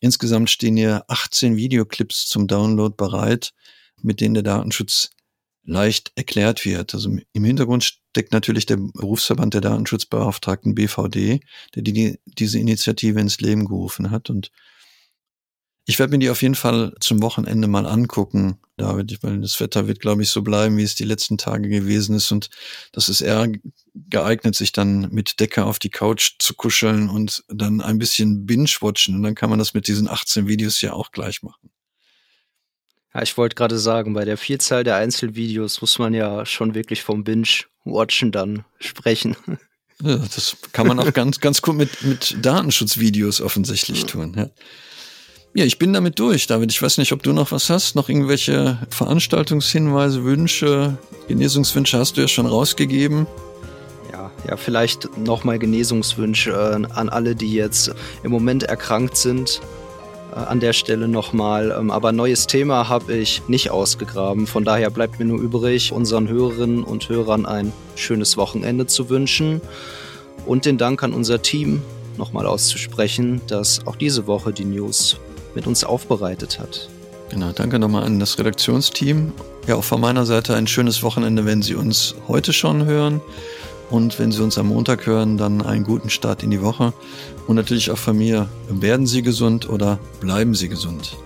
Insgesamt 0.00 0.50
stehen 0.50 0.76
hier 0.76 1.04
18 1.08 1.56
Videoclips 1.56 2.26
zum 2.26 2.46
Download 2.46 2.94
bereit, 2.96 3.52
mit 4.00 4.20
denen 4.20 4.34
der 4.34 4.42
Datenschutz 4.42 5.10
leicht 5.64 6.12
erklärt 6.14 6.64
wird. 6.64 6.94
Also 6.94 7.16
im 7.32 7.44
Hintergrund 7.44 7.84
steckt 7.84 8.32
natürlich 8.32 8.66
der 8.66 8.78
Berufsverband 8.78 9.54
der 9.54 9.60
Datenschutzbeauftragten 9.60 10.74
BVD, 10.74 11.40
der 11.74 11.82
die, 11.82 12.18
diese 12.24 12.58
Initiative 12.58 13.20
ins 13.20 13.40
Leben 13.40 13.66
gerufen 13.66 14.10
hat. 14.10 14.30
Und 14.30 14.50
ich 15.86 15.98
werde 15.98 16.12
mir 16.12 16.18
die 16.18 16.30
auf 16.30 16.42
jeden 16.42 16.54
Fall 16.54 16.94
zum 17.00 17.22
Wochenende 17.22 17.66
mal 17.66 17.86
angucken, 17.86 18.58
David, 18.76 19.22
weil 19.22 19.40
das 19.40 19.60
Wetter 19.60 19.88
wird, 19.88 20.00
glaube 20.00 20.22
ich, 20.22 20.30
so 20.30 20.42
bleiben, 20.42 20.76
wie 20.76 20.82
es 20.82 20.94
die 20.94 21.04
letzten 21.04 21.38
Tage 21.38 21.68
gewesen 21.68 22.14
ist. 22.14 22.30
Und 22.32 22.48
das 22.92 23.08
ist 23.08 23.20
eher 23.20 23.50
geeignet, 23.94 24.54
sich 24.54 24.72
dann 24.72 25.08
mit 25.10 25.40
Decke 25.40 25.64
auf 25.64 25.78
die 25.78 25.90
Couch 25.90 26.32
zu 26.38 26.54
kuscheln 26.54 27.08
und 27.08 27.44
dann 27.48 27.80
ein 27.80 27.98
bisschen 27.98 28.46
binge-watchen. 28.46 29.16
Und 29.16 29.22
dann 29.22 29.34
kann 29.34 29.50
man 29.50 29.58
das 29.58 29.74
mit 29.74 29.88
diesen 29.88 30.08
18 30.08 30.48
Videos 30.48 30.80
ja 30.80 30.92
auch 30.92 31.12
gleich 31.12 31.42
machen. 31.42 31.70
Ja, 33.12 33.22
ich 33.22 33.36
wollte 33.36 33.56
gerade 33.56 33.78
sagen, 33.78 34.14
bei 34.14 34.24
der 34.24 34.36
Vielzahl 34.36 34.84
der 34.84 34.96
Einzelvideos 34.96 35.80
muss 35.80 35.98
man 35.98 36.14
ja 36.14 36.46
schon 36.46 36.74
wirklich 36.74 37.02
vom 37.02 37.24
Binge-Watchen 37.24 38.30
dann 38.30 38.64
sprechen. 38.78 39.36
Ja, 40.02 40.16
das 40.16 40.56
kann 40.72 40.86
man 40.86 40.98
auch 40.98 41.12
ganz, 41.12 41.40
ganz 41.40 41.60
gut 41.60 41.76
mit, 41.76 42.02
mit 42.02 42.36
Datenschutzvideos 42.40 43.40
offensichtlich 43.40 44.06
tun. 44.06 44.34
Ja. 44.36 44.50
Ja, 45.52 45.64
ich 45.64 45.78
bin 45.78 45.92
damit 45.92 46.18
durch, 46.20 46.46
David. 46.46 46.70
Ich 46.70 46.80
weiß 46.80 46.98
nicht, 46.98 47.12
ob 47.12 47.24
du 47.24 47.32
noch 47.32 47.50
was 47.50 47.70
hast, 47.70 47.96
noch 47.96 48.08
irgendwelche 48.08 48.78
Veranstaltungshinweise, 48.88 50.22
Wünsche, 50.22 50.96
Genesungswünsche 51.26 51.98
hast 51.98 52.16
du 52.16 52.20
ja 52.20 52.28
schon 52.28 52.46
rausgegeben. 52.46 53.26
Ja, 54.12 54.30
ja, 54.46 54.56
vielleicht 54.56 55.16
nochmal 55.18 55.58
Genesungswünsche 55.58 56.52
äh, 56.52 56.94
an 56.94 57.08
alle, 57.08 57.34
die 57.34 57.52
jetzt 57.52 57.92
im 58.22 58.30
Moment 58.30 58.62
erkrankt 58.62 59.16
sind. 59.16 59.60
Äh, 60.32 60.38
an 60.38 60.60
der 60.60 60.72
Stelle 60.72 61.08
nochmal. 61.08 61.74
Ähm, 61.76 61.90
aber 61.90 62.12
neues 62.12 62.46
Thema 62.46 62.88
habe 62.88 63.16
ich 63.16 63.42
nicht 63.48 63.70
ausgegraben. 63.70 64.46
Von 64.46 64.64
daher 64.64 64.90
bleibt 64.90 65.18
mir 65.18 65.24
nur 65.24 65.40
übrig, 65.40 65.90
unseren 65.90 66.28
Hörerinnen 66.28 66.84
und 66.84 67.08
Hörern 67.08 67.46
ein 67.46 67.72
schönes 67.96 68.36
Wochenende 68.36 68.86
zu 68.86 69.08
wünschen 69.08 69.60
und 70.46 70.64
den 70.64 70.78
Dank 70.78 71.02
an 71.02 71.12
unser 71.12 71.42
Team 71.42 71.82
nochmal 72.16 72.46
auszusprechen, 72.46 73.40
dass 73.48 73.86
auch 73.86 73.96
diese 73.96 74.26
Woche 74.26 74.52
die 74.52 74.64
News 74.64 75.18
mit 75.54 75.66
uns 75.66 75.84
aufbereitet 75.84 76.58
hat. 76.58 76.88
Genau, 77.30 77.52
danke 77.52 77.78
nochmal 77.78 78.04
an 78.04 78.18
das 78.18 78.38
Redaktionsteam. 78.38 79.32
Ja, 79.66 79.76
auch 79.76 79.84
von 79.84 80.00
meiner 80.00 80.26
Seite 80.26 80.56
ein 80.56 80.66
schönes 80.66 81.02
Wochenende, 81.02 81.46
wenn 81.46 81.62
Sie 81.62 81.74
uns 81.74 82.16
heute 82.26 82.52
schon 82.52 82.84
hören. 82.84 83.20
Und 83.88 84.18
wenn 84.18 84.32
Sie 84.32 84.42
uns 84.42 84.58
am 84.58 84.68
Montag 84.68 85.06
hören, 85.06 85.36
dann 85.36 85.62
einen 85.62 85.84
guten 85.84 86.10
Start 86.10 86.42
in 86.42 86.50
die 86.50 86.62
Woche. 86.62 86.92
Und 87.46 87.56
natürlich 87.56 87.90
auch 87.90 87.98
von 87.98 88.16
mir, 88.16 88.48
werden 88.68 89.06
Sie 89.06 89.22
gesund 89.22 89.68
oder 89.68 89.98
bleiben 90.20 90.54
Sie 90.54 90.68
gesund. 90.68 91.16